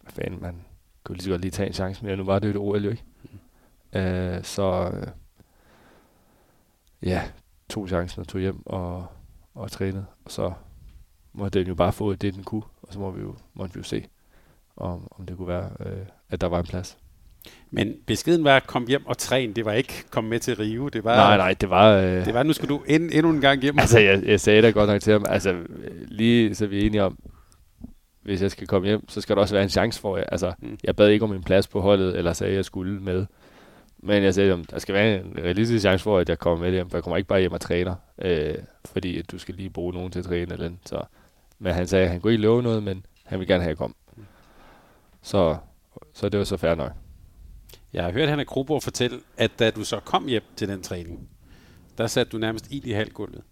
[0.00, 0.64] hvad fanden, man
[1.04, 2.84] kunne lige så godt lige tage en chance, men nu var det jo et OL
[2.84, 3.04] jo ikke.
[3.22, 3.98] Mm.
[3.98, 5.06] Øh, så øh,
[7.02, 7.30] ja,
[7.68, 9.06] tog chancen og tog hjem og,
[9.54, 10.52] og trænede, og så
[11.32, 13.78] måtte den jo bare få det, den kunne, og så må vi jo, måtte vi
[13.78, 14.06] jo se,
[14.78, 16.98] om, om det kunne være, øh, at der var en plads.
[17.70, 19.52] Men beskeden var, kom hjem og træn.
[19.52, 20.88] Det var ikke kom med til Rio.
[20.88, 21.96] Det var, nej, nej, det var...
[21.96, 23.78] Øh, det var, nu skal du end, endnu en gang hjem.
[23.80, 25.56] Altså, jeg, jeg sagde da godt nok til ham, altså,
[26.08, 27.18] lige så vi er enige om,
[28.22, 30.16] hvis jeg skal komme hjem, så skal der også være en chance for.
[30.16, 30.78] Altså, mm.
[30.84, 33.26] jeg bad ikke om en plads på holdet, eller sagde, at jeg skulle med.
[34.02, 36.72] Men jeg sagde, at der skal være en realistisk chance for, at jeg kommer med
[36.72, 38.54] hjem, for jeg kommer ikke bare hjem og træner, øh,
[38.84, 40.78] fordi at du skal lige bruge nogen til at træne eller andet.
[40.86, 41.00] Så,
[41.58, 43.78] men han sagde, at han kunne ikke love noget, men han vil gerne have, at
[43.78, 43.94] jeg kom.
[45.22, 45.56] Så,
[46.14, 46.92] så det var så fair nok.
[47.92, 51.28] Jeg har hørt Hanna Kruborg fortælle, at da du så kom hjem til den træning,
[51.98, 53.42] der satte du nærmest ild i halvgulvet.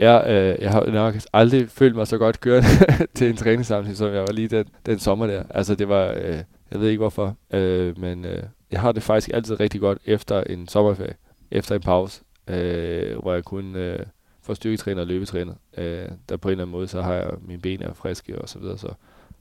[0.00, 2.68] Ja, øh, jeg har nok aldrig følt mig så godt kørende
[3.16, 5.42] til en træningssamling, som jeg var lige den, den sommer der.
[5.50, 9.30] Altså det var, øh, jeg ved ikke hvorfor, øh, men øh, jeg har det faktisk
[9.34, 11.14] altid rigtig godt efter en sommerferie,
[11.50, 13.98] efter en pause, øh, hvor jeg kunne øh,
[14.42, 15.54] få styrketræner og løbetræner.
[15.76, 18.48] Øh, der på en eller anden måde, så har jeg mine ben er friske og
[18.48, 18.78] så videre.
[18.78, 18.88] Så,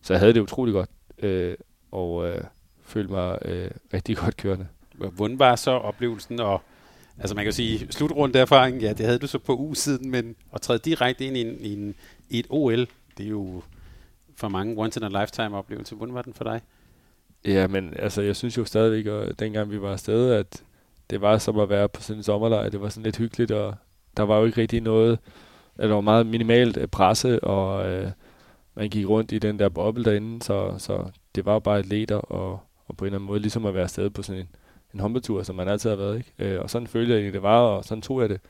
[0.01, 1.55] så jeg havde det utrolig godt, øh,
[1.91, 2.41] og øh,
[2.83, 4.67] følte mig øh, rigtig godt kørende.
[4.93, 6.61] Hvordan var så oplevelsen, og
[7.19, 10.35] altså man kan sige, slutrunde erfaring, ja, det havde du så på uge siden, men
[10.53, 11.95] at træde direkte ind i, en, i, en,
[12.29, 12.87] i et OL,
[13.17, 13.61] det er jo
[14.35, 15.95] for mange once in a lifetime oplevelse.
[15.95, 16.61] Hvordan var den for dig?
[17.45, 20.63] Ja, men altså, jeg synes jo stadigvæk, at dengang vi var afsted, at
[21.09, 22.69] det var som at være på sådan en sommerlejr.
[22.69, 23.75] Det var sådan lidt hyggeligt, og
[24.17, 25.19] der var jo ikke rigtig noget,
[25.77, 28.11] at der var meget minimalt øh, presse, og øh,
[28.77, 31.05] man gik rundt i den der boble derinde, så, så
[31.35, 33.83] det var bare et leder, og, og på en eller anden måde ligesom at være
[33.83, 34.49] afsted på sådan en,
[34.93, 36.17] en håndbetur, som man altid har været.
[36.17, 36.31] Ikke?
[36.39, 38.41] Øh, og sådan følte jeg egentlig, det var, og sådan tog jeg det.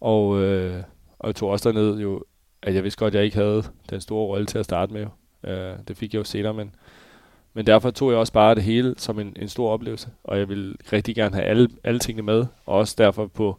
[0.00, 0.82] Og, øh,
[1.18, 2.24] og jeg tog også derned jo,
[2.62, 5.06] at jeg vidste godt, at jeg ikke havde den store rolle til at starte med.
[5.44, 6.74] Øh, det fik jeg jo senere, men,
[7.54, 10.48] men derfor tog jeg også bare det hele som en, en stor oplevelse, og jeg
[10.48, 13.58] vil rigtig gerne have alle, alle tingene med, og også derfor på,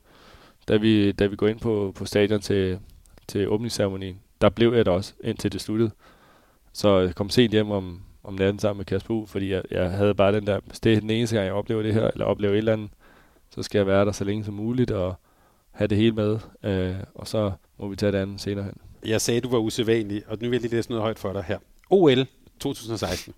[0.67, 2.79] da vi, da vi går ind på, på stadion til,
[3.27, 5.91] til åbningsceremonien, der blev jeg der også, indtil det sluttede.
[6.73, 9.91] Så jeg kom sent hjem om, om natten sammen med Kasper U, fordi jeg, jeg
[9.91, 12.53] havde bare den der, det er den eneste gang, jeg oplever det her, eller oplever
[12.53, 12.89] et eller andet,
[13.49, 15.15] så skal jeg være der så længe som muligt, og
[15.71, 18.73] have det hele med, øh, og så må vi tage det andet senere hen.
[19.05, 21.43] Jeg sagde, du var usædvanlig, og nu vil jeg lige læse noget højt for dig
[21.43, 21.57] her.
[21.89, 22.27] OL
[22.59, 23.33] 2016.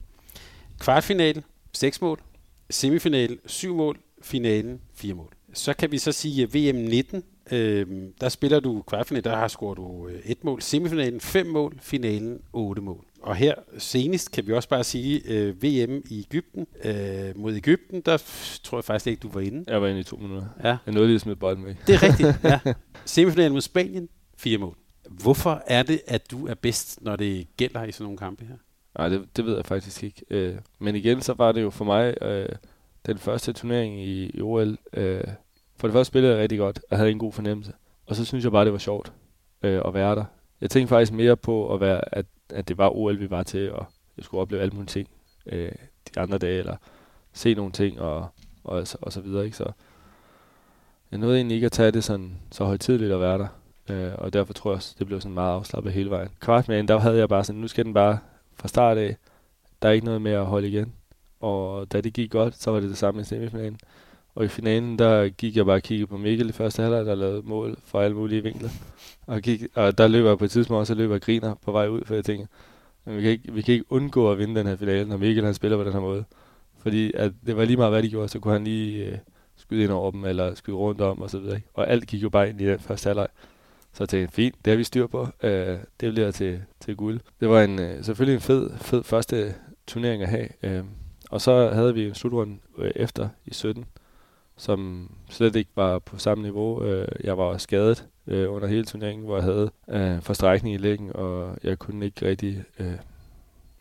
[0.80, 1.43] Kvartfinale,
[1.74, 2.20] 6 mål.
[2.70, 4.00] Semifinale, 7 mål.
[4.22, 5.34] Finalen, 4 mål.
[5.54, 7.24] Så kan vi så sige VM 19.
[7.52, 7.88] Øh,
[8.22, 10.62] der spiller du kvartfinale, der har scoret du øh, et mål.
[10.62, 11.78] Semifinalen, 5 mål.
[11.82, 13.06] Finalen, 8 mål.
[13.22, 18.02] Og her senest kan vi også bare sige, øh, VM i Ægypten øh, mod Ægypten,
[18.02, 18.24] der
[18.64, 19.64] tror jeg faktisk ikke, du var inde.
[19.68, 20.47] Jeg var inde i to minutter.
[20.64, 20.78] Ja.
[20.86, 21.76] Jeg nåede lige at smide bolden væk.
[21.88, 22.74] Det er rigtigt, ja.
[23.06, 24.76] Semifinalen mod Spanien, fire mål.
[25.10, 28.56] Hvorfor er det, at du er bedst, når det gælder i sådan nogle kampe her?
[28.97, 30.22] Nej, det, det ved jeg faktisk ikke.
[30.30, 32.50] Øh, men igen, så var det jo for mig øh,
[33.06, 34.78] den første turnering i, i OL.
[34.93, 35.24] Øh,
[35.80, 37.73] for det første spillede jeg rigtig godt, og havde en god fornemmelse.
[38.05, 39.13] Og så synes jeg bare, det var sjovt
[39.61, 40.25] øh, at være der.
[40.61, 43.71] Jeg tænkte faktisk mere på, at, være, at, at det var OL, vi var til,
[43.71, 43.86] og
[44.17, 45.09] jeg skulle opleve alle mulige ting
[45.45, 45.71] øh,
[46.15, 46.75] de andre dage, eller
[47.34, 48.27] se nogle ting, og,
[48.63, 49.45] og, og så videre.
[49.45, 49.57] Ikke?
[49.57, 49.71] Så
[51.11, 53.47] jeg nåede egentlig ikke at tage det sådan, så højtidligt at være der.
[53.89, 56.30] Øh, og derfor tror jeg også, det blev sådan meget afslappet hele vejen.
[56.39, 58.19] Kvartmænd, der havde jeg bare sådan, nu skal den bare
[58.53, 59.15] fra start af.
[59.82, 60.93] Der er ikke noget med at holde igen.
[61.39, 63.80] Og da det gik godt, så var det det samme i semifinalen.
[64.40, 67.16] Og i finalen, der gik jeg bare og kiggede på Mikkel i første halvleg, der
[67.16, 68.70] lavede mål fra alle mulige vinkler.
[69.28, 71.72] Og, gik, og der løber jeg på et tidspunkt også, og løber og griner på
[71.72, 72.48] vej ud, for jeg tænker,
[73.06, 75.46] men vi kan, ikke, vi kan ikke undgå at vinde den her finale, når Mikkel
[75.46, 76.24] han spiller på den her måde.
[76.78, 79.18] Fordi at det var lige meget, hvad de gjorde, så kunne han lige øh,
[79.56, 81.62] skyde ind over dem, eller skyde rundt om, og så videre.
[81.74, 83.28] Og alt gik jo bare ind i den første halvleg.
[83.94, 85.28] Så jeg tænkte, fint, det har vi styr på.
[85.44, 87.20] Øh, det bliver til, til guld.
[87.40, 89.56] Det var en, øh, selvfølgelig en fed, fed første
[89.88, 90.48] turnering at have.
[90.64, 90.84] Øh,
[91.30, 93.86] og så havde vi en slutrunde øh, efter i 17,
[94.60, 96.84] som slet ikke var på samme niveau.
[96.84, 101.12] Øh, jeg var skadet øh, under hele turneringen, hvor jeg havde øh, forstrækning i læggen,
[101.16, 102.93] og jeg kunne ikke rigtig, øh,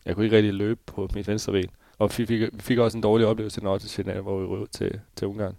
[0.05, 1.69] jeg kunne ikke rigtig løbe på mit venstre ben.
[1.97, 4.99] Og vi fik, vi fik også en dårlig oplevelse i til hvor vi rød til,
[5.15, 5.55] til Ungarn.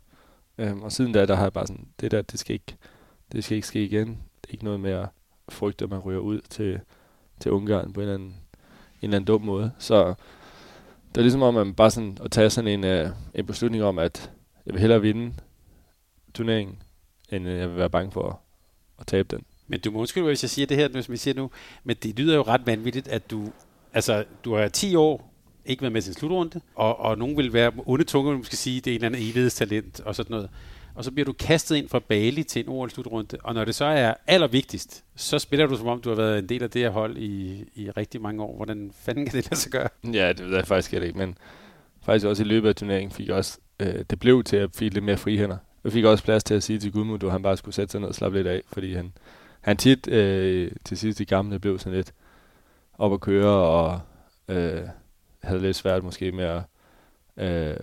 [0.59, 2.77] Øh, og siden da, der har jeg bare sådan, det der, det skal ikke,
[3.33, 4.19] det skal ikke ske igen
[4.49, 5.09] ikke noget med at
[5.49, 6.81] frygte, at man ryger ud til,
[7.41, 8.37] til Ungarn på en eller, anden, en
[9.03, 9.73] eller anden dum måde.
[9.79, 10.15] Så
[11.09, 13.85] det er ligesom om, at man bare sådan at tage sådan en, øh, en beslutning
[13.85, 14.31] om, at
[14.67, 15.35] jeg vil hellere vinde
[16.35, 16.83] turneringen,
[17.29, 18.41] end jeg vil være bange for
[18.99, 19.45] at, tabe den.
[19.67, 21.51] Men du må undskylde, hvis jeg siger det her, som vi siger nu,
[21.85, 23.53] men det lyder jo ret vanvittigt, at du,
[23.93, 25.35] altså, du har 10 år
[25.65, 28.81] ikke været med til en slutrunde, og, og nogen vil være onde tunge, måske sige,
[28.81, 30.51] det er en eller anden evighedstalent og sådan noget
[30.95, 33.85] og så bliver du kastet ind fra Bali til en OL-slutrunde, og når det så
[33.85, 36.91] er allervigtigst, så spiller du som om, du har været en del af det her
[36.91, 38.57] hold i, i rigtig mange år.
[38.57, 39.89] Hvordan fanden kan det lade sig gøre?
[40.05, 41.39] Ja, det ved jeg faktisk ikke, men
[42.03, 45.05] faktisk også i løbet af turneringen fik også, øh, det blev til at fik lidt
[45.05, 45.57] mere frihænder.
[45.85, 48.01] Jeg fik også plads til at sige til Gudmund, at han bare skulle sætte sig
[48.01, 49.13] ned og slappe lidt af, fordi han,
[49.61, 52.15] han tit øh, til sidst i gamle blev sådan lidt
[52.99, 54.01] op at køre, og
[54.49, 54.83] øh,
[55.43, 56.63] havde lidt svært måske med at
[57.37, 57.77] øh,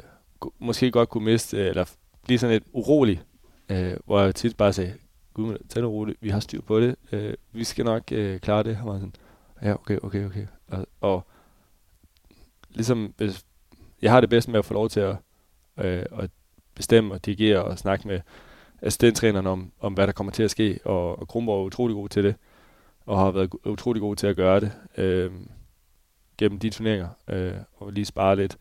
[0.60, 1.86] måske godt kunne miste, eller
[2.24, 3.22] blive sådan lidt urolig,
[3.70, 4.94] øh, hvor jeg tit bare sagde,
[5.34, 8.64] gud, tag nu roligt, vi har styr på det, øh, vi skal nok øh, klare
[8.64, 8.76] det.
[8.76, 9.14] Han var sådan,
[9.62, 10.48] ja, okay, okay, okay.
[10.68, 11.28] Og, og
[12.70, 13.46] ligesom, hvis,
[14.02, 15.16] jeg har det bedst med at få lov til at,
[15.78, 16.30] øh, og
[16.76, 18.20] bestemme og dirigere og snakke med
[18.82, 22.10] assistenttræneren om, om, hvad der kommer til at ske, og, og Kronborg er utrolig god
[22.10, 22.36] til det,
[23.06, 25.32] og har været utrolig god til at gøre det øh,
[26.38, 28.58] gennem de turneringer, øh, og lige spare lidt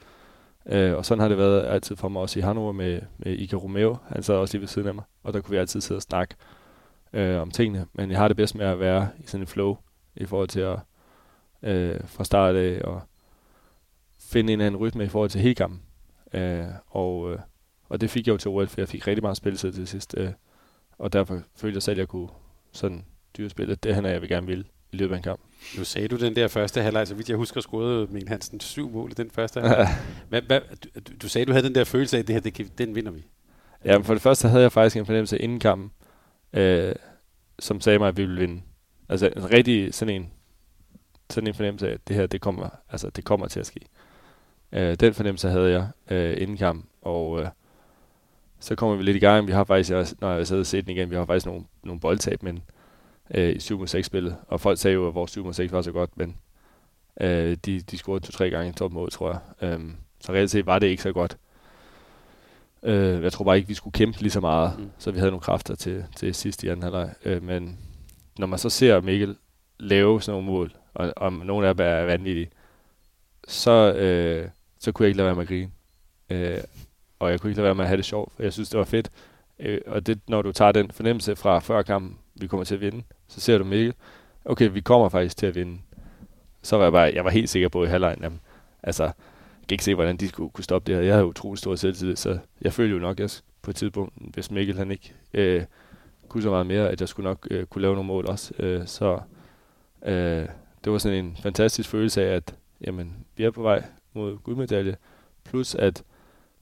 [0.69, 3.57] Øh, og sådan har det været altid for mig også i Hannover med, med Ika
[3.57, 3.97] Romeo.
[4.09, 6.03] Han sad også lige ved siden af mig, og der kunne vi altid sidde og
[6.03, 6.35] snakke
[7.13, 7.87] øh, om tingene.
[7.93, 9.77] Men jeg har det bedst med at være i sådan en flow
[10.17, 10.79] i forhold til at
[11.63, 13.03] øh, fra start af og
[14.21, 15.83] finde en anden rytme i forhold til hele kampen.
[16.33, 17.39] Øh, og, øh,
[17.89, 20.15] og det fik jeg jo til OL, for jeg fik rigtig meget spilletid til sidst.
[20.19, 20.31] Øh,
[20.99, 22.29] og derfor følte jeg selv, at jeg kunne
[22.73, 23.05] sådan
[23.39, 23.75] dyrespille.
[23.75, 25.41] Det er jeg vil gerne ville i løbet af en kamp.
[25.79, 28.91] Nu sagde du den der første halvleg, så vidt jeg husker, scorede Mikkel Hansen syv
[28.91, 29.89] mål i den første halvleg.
[30.29, 30.61] hvad, hvad,
[30.95, 32.95] du, du, sagde, du havde den der følelse af, at det her, det kan, den
[32.95, 33.27] vinder vi.
[33.85, 35.91] Ja, men for det første havde jeg faktisk en fornemmelse inden kampen,
[36.53, 36.95] øh,
[37.59, 38.63] som sagde mig, at vi ville vinde.
[39.09, 40.31] Altså en rigtig sådan en,
[41.31, 43.81] sådan en fornemmelse af, at det her, det kommer, altså, det kommer til at ske.
[44.73, 47.49] Øh, den fornemmelse havde jeg øh, inden kampen, og øh,
[48.61, 49.47] så kommer vi lidt i gang.
[49.47, 52.01] Vi har faktisk, når jeg sad og set den igen, vi har faktisk nogle, nogle
[52.01, 52.63] boldtab, men
[53.35, 54.37] øh, i 7 6 spillet.
[54.49, 56.37] Og folk sagde jo, at vores 7 6 var så godt, men
[57.21, 59.69] øh, de, de scorede to-tre gange topmål, tror jeg.
[59.69, 59.81] Øh,
[60.21, 61.37] så reelt set var det ikke så godt.
[62.83, 64.91] Øh, jeg tror bare ikke, vi skulle kæmpe lige så meget, mm.
[64.99, 67.15] så vi havde nogle kræfter til, til sidst i anden halvleg.
[67.25, 67.79] Øh, men
[68.39, 69.37] når man så ser Mikkel
[69.79, 72.51] lave sådan nogle mål, og, og nogle af dem er vanvittige,
[73.49, 74.49] så, øh,
[74.87, 75.71] så kunne jeg ikke lade være med at grine.
[76.31, 76.61] Øh,
[77.19, 78.79] og jeg kunne ikke lade være med at have det sjovt, for jeg synes, det
[78.79, 79.11] var fedt.
[79.59, 82.81] Øh, og det, når du tager den fornemmelse fra før kampen, vi kommer til at
[82.81, 83.95] vinde, så ser du Mikkel,
[84.45, 85.79] okay, vi kommer faktisk til at vinde.
[86.63, 88.41] Så var jeg bare, jeg var helt sikker på i halvlejen, jamen,
[88.83, 89.13] altså, jeg
[89.69, 91.07] kan ikke se, hvordan de skulle kunne stoppe det her.
[91.07, 94.51] Jeg havde utrolig stor selvtid, så jeg følte jo nok, at på et tidspunkt, hvis
[94.51, 95.65] Mikkel han ikke øh,
[96.29, 98.55] kunne så meget mere, at jeg skulle nok øh, kunne lave nogle mål også.
[98.59, 99.21] Øh, så
[100.07, 100.47] øh,
[100.85, 103.85] det var sådan en fantastisk følelse af, at jamen, vi er på vej
[104.17, 104.97] mod guldmedalje,
[105.45, 106.03] plus at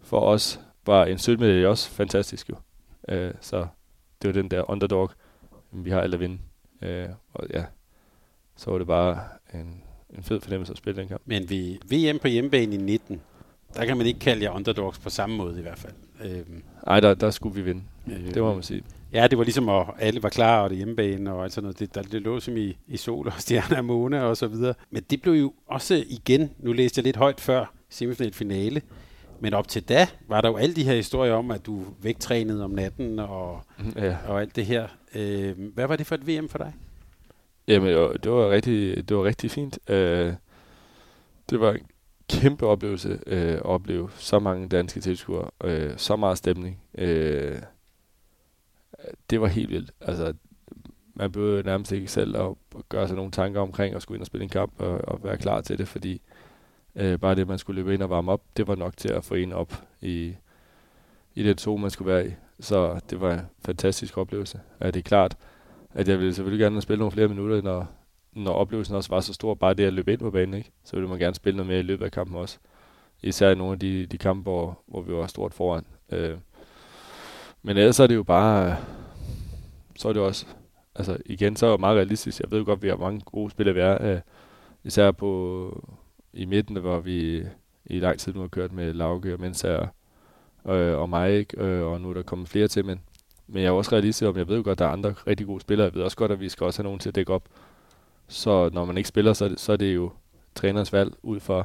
[0.00, 2.54] for os var en sølvmedalje også fantastisk jo.
[3.08, 3.66] Øh, så
[4.22, 5.10] det var den der underdog,
[5.72, 6.38] vi har alt at vinde.
[6.82, 7.64] Øh, og ja,
[8.56, 9.20] så var det bare
[9.54, 9.82] en,
[10.16, 11.22] en fed fornemmelse at spille den kamp.
[11.24, 13.20] Men vi VM på hjemmebane i 19,
[13.74, 15.92] der kan man ikke kalde jer underdogs på samme måde i hvert fald.
[16.86, 17.82] Nej, der, der skulle vi vinde.
[18.06, 18.82] Øh, det må man sige.
[19.14, 21.78] Ja, det var ligesom, at alle var klar, og det hjemmebane og alt sådan noget.
[21.78, 24.74] Det, der, det lå som i, i sol og stjerner og måne og så videre.
[24.90, 28.82] Men det blev jo også igen, nu læste jeg lidt højt før, semifinal finale.
[29.40, 32.64] Men op til da var der jo alle de her historier om, at du vægtrænede
[32.64, 33.60] om natten og,
[33.96, 34.16] ja.
[34.26, 34.88] og alt det her.
[35.14, 36.72] Øh, hvad var det for et VM for dig?
[37.68, 37.88] Jamen,
[38.22, 39.78] det var rigtig, det var rigtig fint.
[39.88, 40.32] Øh,
[41.50, 41.86] det var en
[42.30, 46.80] kæmpe oplevelse øh, at opleve så mange danske tilskuere, øh, så meget stemning.
[46.98, 47.58] Øh,
[49.30, 49.90] det var helt vildt.
[50.00, 50.34] Altså,
[51.14, 52.54] man behøvede nærmest ikke selv at
[52.88, 55.36] gøre sig nogle tanker omkring at skulle ind og spille en kamp og, og være
[55.36, 56.20] klar til det, fordi
[56.96, 59.24] øh, bare det, man skulle løbe ind og varme op, det var nok til at
[59.24, 60.34] få en op i,
[61.34, 62.30] i det tog, man skulle være i.
[62.60, 64.60] Så det var en fantastisk oplevelse.
[64.80, 65.36] Ja, det er klart,
[65.94, 67.86] at jeg ville selvfølgelig gerne spille nogle flere minutter, når,
[68.32, 69.54] når oplevelsen også var så stor.
[69.54, 70.70] Bare det at løbe ind på banen, ikke?
[70.84, 72.58] så ville man gerne spille noget mere i løbet af kampen også.
[73.22, 75.84] Især i nogle af de, de kampe, hvor, hvor vi var stort foran.
[76.12, 76.38] Øh,
[77.66, 78.76] men ellers er det jo bare, øh,
[79.96, 80.46] så er det også,
[80.94, 82.40] altså igen, så er det meget realistisk.
[82.40, 84.20] Jeg ved jo godt, at vi har mange gode spillere, vi er, øh,
[84.84, 85.86] især på,
[86.32, 87.42] i midten, hvor vi
[87.86, 89.86] i lang tid nu har kørt med Lauke og Mensager
[90.68, 93.00] øh, og Mike, øh, og nu er der kommet flere til, men,
[93.46, 95.46] men jeg er også realistisk om, jeg ved jo godt, at der er andre rigtig
[95.46, 95.84] gode spillere.
[95.84, 97.48] Jeg ved også godt, at vi skal også have nogen til at dække op.
[98.28, 100.10] Så når man ikke spiller, så er det, så er det jo
[100.54, 101.64] trænerens valg ud fra,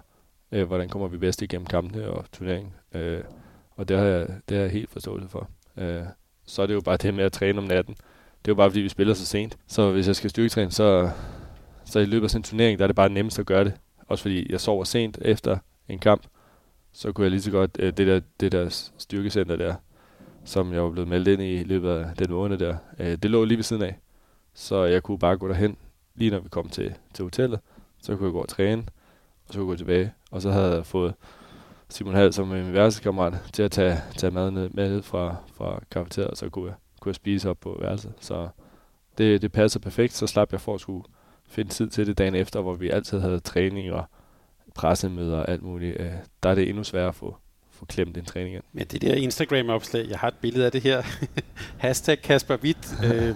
[0.51, 2.73] øh, hvordan kommer vi bedst igennem kampene og turneringen.
[2.93, 3.23] Øh,
[3.71, 5.49] og det har, jeg, det har jeg helt forståelse for.
[5.79, 6.03] Øh,
[6.45, 7.93] så er det jo bare det med at træne om natten.
[8.45, 9.57] Det er jo bare, fordi vi spiller så sent.
[9.67, 11.09] Så hvis jeg skal styrketræne, så,
[11.85, 13.73] så i løbet af sådan en turnering, der er det bare nemmest at gøre det.
[14.07, 15.57] Også fordi jeg sover sent efter
[15.89, 16.23] en kamp.
[16.93, 19.75] Så kunne jeg lige så godt, øh, det, der, det der styrkecenter der,
[20.45, 23.31] som jeg var blevet meldt ind i i løbet af den måned der, øh, det
[23.31, 23.99] lå lige ved siden af.
[24.53, 25.77] Så jeg kunne bare gå derhen,
[26.15, 27.59] lige når vi kom til, til hotellet.
[28.01, 28.83] Så kunne jeg gå og træne,
[29.47, 30.13] og så kunne jeg gå tilbage.
[30.31, 31.13] Og så havde jeg fået
[31.89, 35.81] Simon Hall som min værelseskammerat til at tage, tage mad ned, med ned fra, fra
[35.91, 38.13] kafeteriet, og så kunne jeg, kunne jeg spise op på værelset.
[38.19, 38.47] Så
[39.17, 41.03] det, det passer perfekt, så slap jeg for at skulle
[41.49, 44.05] finde tid til det dagen efter, hvor vi altid havde træning og
[44.75, 46.01] pressemøder og alt muligt.
[46.01, 46.11] Øh,
[46.43, 47.37] der er det endnu sværere at få,
[47.71, 48.63] få klemt en træning ind.
[48.73, 51.01] Men det der Instagram-opslag, jeg har et billede af det her.
[51.77, 53.03] Hashtag Kasper Witt.
[53.03, 53.35] Øh,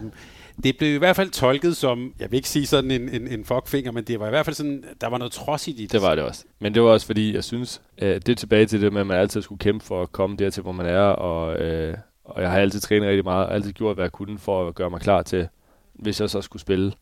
[0.64, 3.46] det blev i hvert fald tolket som, jeg vil ikke sige sådan en, en, en
[3.46, 5.92] fuckfinger, men det var i hvert fald sådan, der var noget trods i det.
[5.92, 6.46] Det var det også.
[6.60, 9.08] Men det var også fordi, jeg synes, øh, det er tilbage til det med, at
[9.08, 12.52] man altid skulle kæmpe for at komme dertil, hvor man er, og, øh, og jeg
[12.52, 15.02] har altid trænet rigtig meget, og altid gjort, hvad jeg kunne for at gøre mig
[15.02, 15.48] klar til,
[15.94, 16.94] hvis jeg så skulle spille.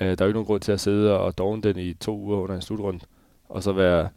[0.00, 2.18] Øh, der er jo ikke nogen grund til at sidde og dogne den i to
[2.18, 3.00] uger under en slutrunde,
[3.48, 4.08] og så være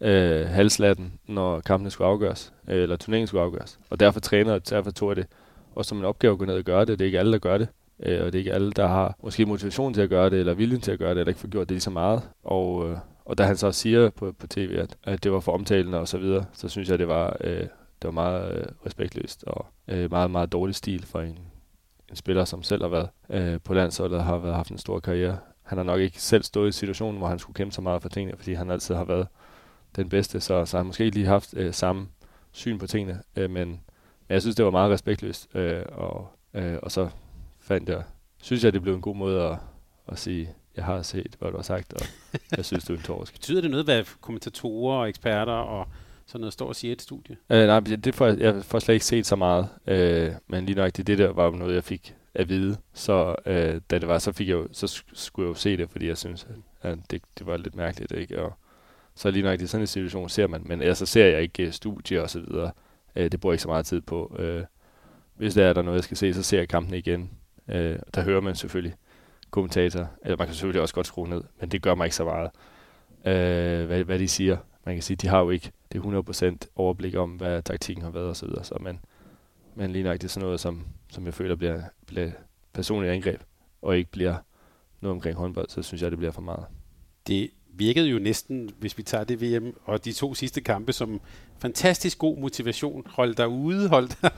[0.00, 3.78] øh, halslatten, når kampene skulle afgøres, øh, eller turneringen skulle afgøres.
[3.90, 5.26] Og derfor træner jeg, derfor tog jeg det
[5.74, 6.98] også som en opgave at gå ned og gøre det.
[6.98, 7.68] Det er ikke alle, der gør det.
[8.02, 10.54] Øh, og det er ikke alle, der har måske motivation til at gøre det, eller
[10.54, 12.22] viljen til at gøre det, eller ikke får gjort det lige så meget.
[12.42, 15.52] Og, øh, og da han så siger på, på tv, at, at det var for
[15.52, 17.60] omtalende og så videre, så synes jeg, det var, øh,
[18.02, 21.38] det var meget øh, respektløst og øh, meget, meget dårlig stil for en,
[22.10, 25.00] en spiller, som selv har været øh, på landsholdet og har været, haft en stor
[25.00, 25.38] karriere.
[25.62, 28.08] Han har nok ikke selv stået i situationen, hvor han skulle kæmpe så meget for
[28.08, 29.26] tingene, fordi han altid har været
[29.96, 32.08] den bedste, så, så har han måske ikke lige haft øh, samme
[32.52, 33.80] syn på tingene, øh, men, men
[34.28, 37.08] jeg synes, det var meget respektløst, øh, og, øh, og så
[37.66, 38.02] fandt jeg,
[38.42, 39.58] synes jeg, det blev en god måde at,
[40.08, 42.00] at sige, jeg har set, hvad du har sagt, og
[42.56, 43.32] jeg synes, du er en torsk.
[43.38, 45.88] Betyder det noget, hvad kommentatorer og eksperter og
[46.26, 47.36] sådan noget står og siger i et studie?
[47.50, 50.76] Øh, nej, det får jeg, jeg får slet ikke set så meget, øh, men lige
[50.76, 52.76] nok det, det der var noget, jeg fik at vide.
[52.92, 55.90] Så øh, da det var, så, fik jeg jo, så skulle jeg jo se det,
[55.90, 56.46] fordi jeg synes,
[56.82, 58.12] at det, det var lidt mærkeligt.
[58.12, 58.42] Ikke?
[58.42, 58.52] Og
[59.14, 61.72] så lige nok i sådan en situation ser man, men ellers så ser jeg ikke
[61.72, 62.70] studier og så videre.
[63.16, 64.36] Øh, det bruger jeg ikke så meget tid på.
[64.38, 64.64] Øh,
[65.34, 67.30] hvis der er der noget, jeg skal se, så ser jeg kampen igen.
[67.68, 68.94] Øh, der hører man selvfølgelig
[69.50, 72.24] kommentator, eller man kan selvfølgelig også godt skrue ned, men det gør mig ikke så
[72.24, 72.50] meget,
[73.24, 74.56] øh, hvad, hvad de siger.
[74.84, 78.30] Man kan sige, de har jo ikke det 100% overblik om, hvad taktikken har været
[78.30, 78.98] osv., så, så man,
[79.74, 82.30] men lige nok det er sådan noget, som, som jeg føler bliver, bliver
[82.72, 83.40] personligt angreb,
[83.82, 84.36] og ikke bliver
[85.00, 86.64] noget omkring håndbold, så synes jeg, det bliver for meget.
[87.26, 91.20] Det virkede jo næsten, hvis vi tager det VM og de to sidste kampe, som
[91.58, 93.02] fantastisk god motivation.
[93.06, 94.30] Hold dig ude, hold dig.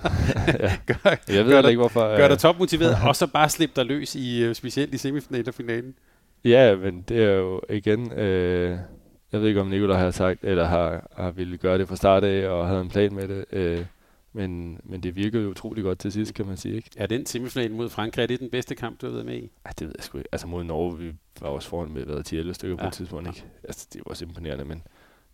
[0.87, 2.17] gør, jeg ved gør ikke, hvorfor.
[2.17, 5.49] Gør dig øh, topmotiveret, og så bare slip dig løs, i øh, specielt i semifinalen
[5.49, 5.95] og finalen.
[6.45, 8.13] Ja, men det er jo igen...
[8.13, 8.79] Øh,
[9.33, 12.25] jeg ved ikke, om Nicolai har sagt, eller har, har ville gøre det fra start
[12.25, 13.45] af, og havde en plan med det.
[13.53, 13.85] Øh,
[14.33, 16.75] men, men det virkede jo utrolig godt til sidst, kan man sige.
[16.75, 16.91] Ikke?
[16.97, 19.51] Er den semifinal mod Frankrig, er det den bedste kamp, du har været med i?
[19.67, 20.29] Ja, det ved jeg sgu ikke.
[20.33, 22.07] Altså mod Norge, vi var også foran med
[22.49, 22.83] 10-11 stykker ja.
[22.83, 23.29] på et tidspunkt.
[23.29, 23.45] Ikke?
[23.65, 24.83] Altså, det var også imponerende, men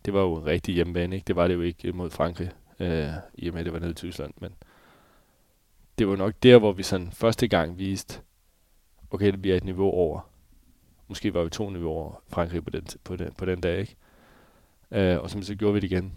[0.05, 1.15] det var jo en rigtig hjemmebane.
[1.15, 1.25] Ikke?
[1.25, 3.91] Det var det jo ikke mod Frankrig, øh, i og med, at det var nede
[3.91, 4.33] i Tyskland.
[4.41, 4.51] Men
[5.97, 8.21] det var nok der, hvor vi sådan første gang viste,
[9.11, 10.29] okay, det bliver et niveau over.
[11.07, 13.79] Måske var vi to niveauer over Frankrig på den, på den, på den dag.
[13.79, 13.95] Ikke?
[14.91, 16.13] Øh, og så gjorde vi det igen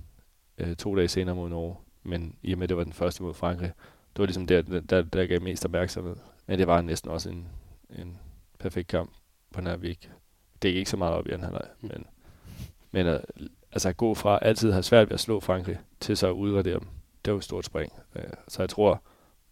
[0.59, 1.77] øh, to dage senere mod Norge
[2.09, 3.73] men i og med, at det var den første mod Frankrig,
[4.17, 6.17] det var ligesom der, der, der gav mest opmærksomhed.
[6.47, 7.49] Men det var næsten også en,
[7.99, 8.19] en
[8.59, 9.11] perfekt kamp
[9.53, 10.11] på nær ikke.
[10.63, 11.89] Det gik ikke så meget op i anden halvleg, mm.
[11.89, 12.07] men,
[12.91, 13.25] men at,
[13.73, 16.79] altså at gå fra altid have svært ved at slå Frankrig, til så at udradere
[16.79, 16.89] dem,
[17.25, 17.93] det var et stort spring.
[18.17, 19.03] Øh, så jeg tror,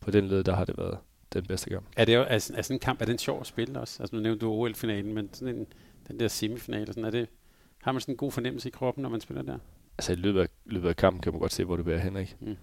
[0.00, 0.98] på den led, der har det været
[1.32, 1.86] den bedste kamp.
[1.96, 4.02] Er det jo, altså, er sådan en kamp, er den sjov at spille også?
[4.02, 5.66] Altså nu nævnte du OL-finalen, men sådan en,
[6.08, 7.28] den der semifinal, sådan, er det,
[7.82, 9.58] har man sådan en god fornemmelse i kroppen, når man spiller der?
[9.98, 12.16] Altså i løbet af, løbet af kampen kan man godt se, hvor det bærer hen,
[12.16, 12.36] ikke?
[12.40, 12.56] Mm.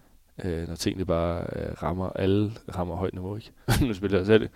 [0.44, 3.52] Øh, når tingene bare øh, rammer, alle rammer højt niveau, ikke?
[3.88, 4.50] nu spiller jeg selv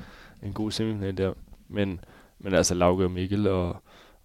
[0.43, 1.33] en god semifinal der,
[1.67, 1.99] men,
[2.39, 3.75] men altså Lauke og Mikkel og,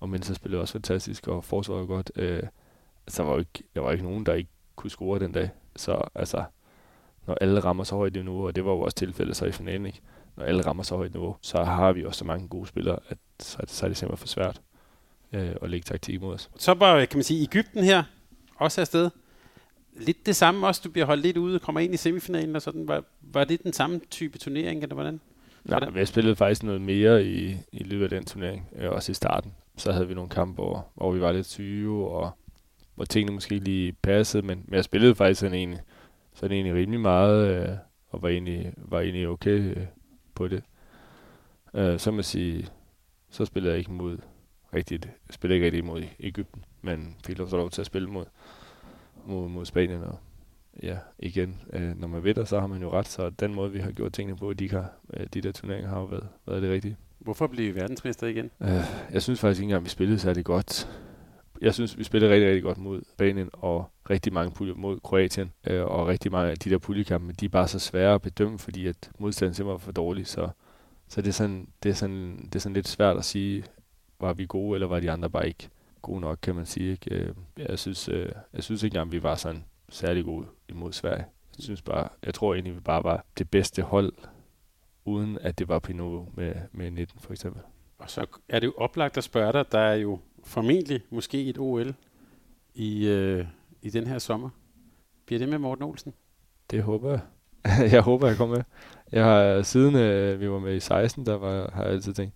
[0.00, 2.12] og Mensa spillede også fantastisk, og forsvaret godt.
[2.16, 2.42] Øh,
[3.06, 5.50] altså, der var, jo ikke, der var ikke nogen, der ikke kunne score den dag,
[5.76, 6.44] så altså,
[7.26, 9.86] når alle rammer så højt niveau, og det var jo også tilfældet så i finalen,
[9.86, 10.00] ikke?
[10.36, 13.18] Når alle rammer så højt niveau, så har vi også så mange gode spillere, at
[13.40, 14.60] så, så er det simpelthen for svært
[15.32, 16.50] øh, at lægge taktik mod os.
[16.56, 18.02] Så bare, kan man sige, Ægypten her,
[18.62, 19.10] også afsted.
[19.96, 22.62] Lidt det samme også, du bliver holdt lidt ude og kommer ind i semifinalen og
[22.62, 22.88] sådan.
[22.88, 25.20] Var, var det den samme type turnering, eller hvordan?
[25.64, 29.12] Nej, vi har spillet faktisk noget mere i, i løbet af den turnering, øh, også
[29.12, 29.54] i starten.
[29.76, 32.30] Så havde vi nogle kampe, hvor, hvor vi var lidt syge, og
[32.94, 35.80] hvor tingene måske ikke lige passede, men, men jeg spillede faktisk sådan egentlig,
[36.34, 37.76] sådan egentlig rimelig meget, øh,
[38.08, 39.86] og var egentlig, var egentlig okay øh,
[40.34, 40.62] på det.
[41.74, 42.68] Øh, så må sige,
[43.30, 44.18] så spillede jeg ikke mod
[44.74, 48.24] rigtigt, jeg spillede ikke rigtig mod Ægypten, men fik lov til at spille mod,
[49.26, 50.02] mod, mod Spanien.
[50.02, 50.18] Og
[50.82, 53.08] ja, igen, øh, når man vinder, så har man jo ret.
[53.08, 56.00] Så den måde, vi har gjort tingene på, de, kan, øh, de der turneringer har
[56.00, 56.96] jo været, været det rigtige.
[57.18, 58.50] Hvorfor blive verdensmester igen?
[58.60, 60.88] Øh, jeg synes faktisk ikke engang, vi spillede særlig godt.
[61.60, 65.52] Jeg synes, vi spillede rigtig, rigtig godt mod Spanien og rigtig mange puljer mod Kroatien.
[65.66, 68.58] Øh, og rigtig mange af de der puljekampe, de er bare så svære at bedømme,
[68.58, 70.26] fordi at modstanden simpelthen var for dårlig.
[70.26, 70.48] Så,
[71.08, 73.64] så det, er sådan, det, er sådan, det er sådan lidt svært at sige,
[74.20, 75.68] var vi gode, eller var de andre bare ikke
[76.02, 76.90] gode nok, kan man sige.
[76.90, 77.14] Ikke?
[77.14, 81.24] Øh, jeg, synes, øh, jeg synes ikke engang, vi var sådan særlig gode imod Sverige.
[81.56, 84.12] Jeg synes bare, jeg tror egentlig, vi bare var det bedste hold,
[85.04, 87.62] uden at det var på niveau med, med 19 for eksempel.
[87.98, 91.58] Og så er det jo oplagt at spørge dig, der er jo formentlig måske et
[91.58, 91.94] OL
[92.74, 93.46] i, øh,
[93.82, 94.50] i den her sommer.
[95.26, 96.14] Bliver det med Morten Olsen?
[96.70, 97.20] Det håber jeg.
[97.92, 98.64] jeg håber, jeg kommer med.
[99.12, 102.34] Jeg har siden øh, vi var med i 16, der var, har jeg altid tænkt,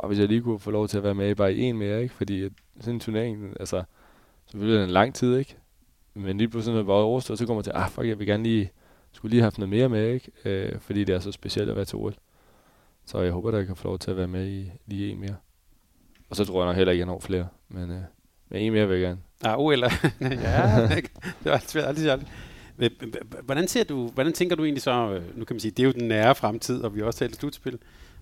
[0.00, 2.14] bare hvis jeg lige kunne få lov til at være med bare en mere, ikke?
[2.14, 2.48] Fordi
[2.80, 3.82] sådan en turnering, altså,
[4.46, 5.56] selvfølgelig er det en lang tid, ikke?
[6.14, 8.26] Men lige pludselig, når det bare overstået, så kommer man til, ah, fuck, jeg vil
[8.26, 8.70] gerne lige,
[9.12, 10.30] skulle lige have haft noget mere med, ikke?
[10.44, 12.14] Øh, fordi det er så specielt at være til OL.
[13.06, 15.20] Så jeg håber, at jeg kan få lov til at være med i lige en
[15.20, 15.36] mere.
[16.30, 17.48] Og så tror jeg nok heller ikke, at jeg når flere.
[17.68, 18.02] Men, øh,
[18.48, 19.20] men en mere vil jeg gerne.
[19.44, 19.80] Ah, OL.
[20.20, 20.88] ja,
[21.44, 22.20] det var svært, aldrig svært.
[23.44, 25.86] Hvordan, ser du, hvordan tænker du egentlig så, øh, nu kan man sige, det er
[25.86, 27.78] jo den nære fremtid, og vi har også talt slutspil.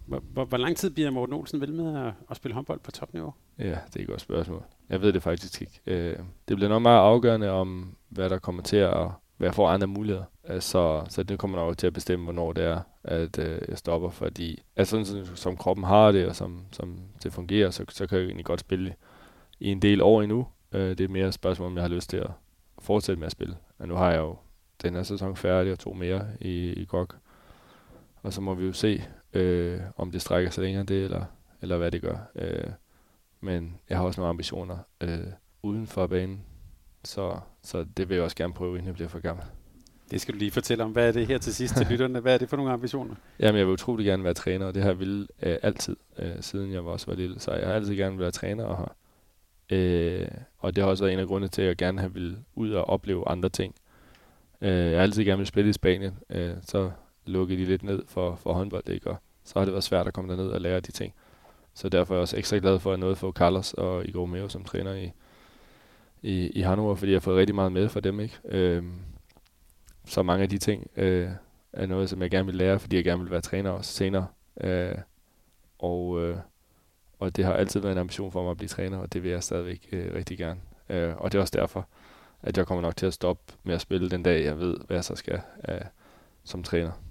[0.07, 2.91] Hvor, hvor, hvor lang tid bliver Morten Olsen vel med at, at spille håndbold på
[2.91, 3.35] topniveau?
[3.59, 4.63] Ja, det er et godt spørgsmål.
[4.89, 5.81] jeg ved det faktisk ikke.
[5.87, 9.87] Øh, det bliver nok meget afgørende om, hvad der kommer til at være for andre
[9.87, 10.25] muligheder.
[10.49, 13.79] Øh, så, så det kommer nok til at bestemme, hvornår det er, at øh, jeg
[13.79, 14.11] stopper.
[14.11, 18.19] Fordi altså, sådan, som kroppen har det, og som, som det fungerer, så, så kan
[18.19, 18.95] jeg egentlig godt spille
[19.61, 20.47] i en del år endnu.
[20.73, 22.31] Øh, det er mere et spørgsmål, om jeg har lyst til at
[22.79, 23.57] fortsætte med at spille.
[23.79, 24.37] Og nu har jeg jo
[24.83, 27.09] den her sæson færdig og to mere i, i GOG.
[28.23, 29.05] Og så må vi jo se,
[29.37, 31.25] øh, om det strækker sig længere det, eller,
[31.63, 32.17] eller hvad det gør.
[32.35, 32.71] Øh,
[33.41, 35.19] men jeg har også nogle ambitioner øh,
[35.63, 36.41] uden for banen,
[37.05, 39.45] så, så det vil jeg også gerne prøve, inden jeg bliver for gammel.
[40.11, 40.93] Det skal du lige fortælle om.
[40.93, 42.21] Hvad er det her til sidst til lytterne?
[42.21, 43.15] Hvad er det for nogle ambitioner?
[43.41, 46.33] Jamen, jeg vil utrolig gerne være træner, og det har jeg vil øh, altid, øh,
[46.41, 47.41] siden jeg var også var lille.
[47.41, 48.97] Så jeg har altid gerne været træner, og, har,
[49.71, 50.29] øh,
[50.59, 52.71] og det har også været en af grundene til, at jeg gerne har vil ud
[52.71, 53.75] og opleve andre ting.
[54.61, 56.91] Øh, jeg har altid gerne vil spille i Spanien, øh, så
[57.27, 59.11] lukkede de lidt ned for, for håndbold, ikke?
[59.11, 59.17] og
[59.47, 61.15] så har det været svært at komme derned og lære de ting.
[61.75, 64.21] Så derfor er jeg også ekstra glad for, at noget for få Carlos og Igor
[64.21, 65.13] Romeo som træner i,
[66.23, 68.21] i, i Hannover, fordi jeg har fået rigtig meget med fra dem.
[68.21, 68.39] ikke.
[68.45, 68.85] Øh,
[70.05, 71.31] så mange af de ting øh,
[71.73, 74.27] er noget, som jeg gerne vil lære, fordi jeg gerne vil være træner også senere.
[74.61, 74.95] Øh,
[75.79, 76.37] og, øh,
[77.19, 79.31] og det har altid været en ambition for mig at blive træner, og det vil
[79.31, 80.61] jeg stadigvæk øh, rigtig gerne.
[80.89, 81.89] Øh, og det er også derfor,
[82.43, 84.97] at jeg kommer nok til at stoppe med at spille den dag, jeg ved, hvad
[84.97, 85.81] jeg så skal øh,
[86.45, 87.06] som træner.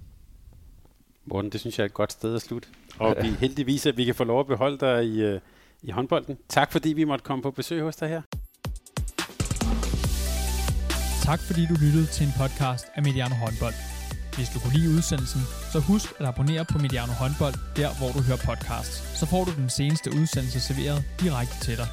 [1.25, 2.67] Morten, det synes jeg er et godt sted at slutte.
[2.99, 5.39] Og vi heldigvis, at vi kan få lov at beholde dig i, øh,
[5.81, 6.37] i håndbolden.
[6.49, 8.21] Tak fordi vi måtte komme på besøg hos dig her.
[11.23, 13.73] Tak fordi du lyttede til en podcast af Mediano Håndbold.
[14.35, 15.41] Hvis du kunne lide udsendelsen,
[15.73, 18.95] så husk at abonnere på Mediano Håndbold, der hvor du hører podcasts.
[19.19, 21.87] Så får du den seneste udsendelse serveret direkte til dig.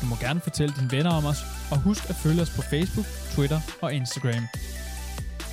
[0.00, 1.40] Du må gerne fortælle dine venner om os,
[1.72, 4.44] og husk at følge os på Facebook, Twitter og Instagram.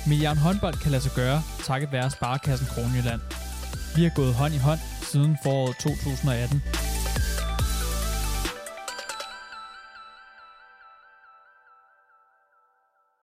[0.08, 3.20] Mediano Håndbold kan lade sig gøre, takket være Sparkassen Kronjylland.
[3.96, 6.62] Vi har gået hånd i hånd siden foråret 2018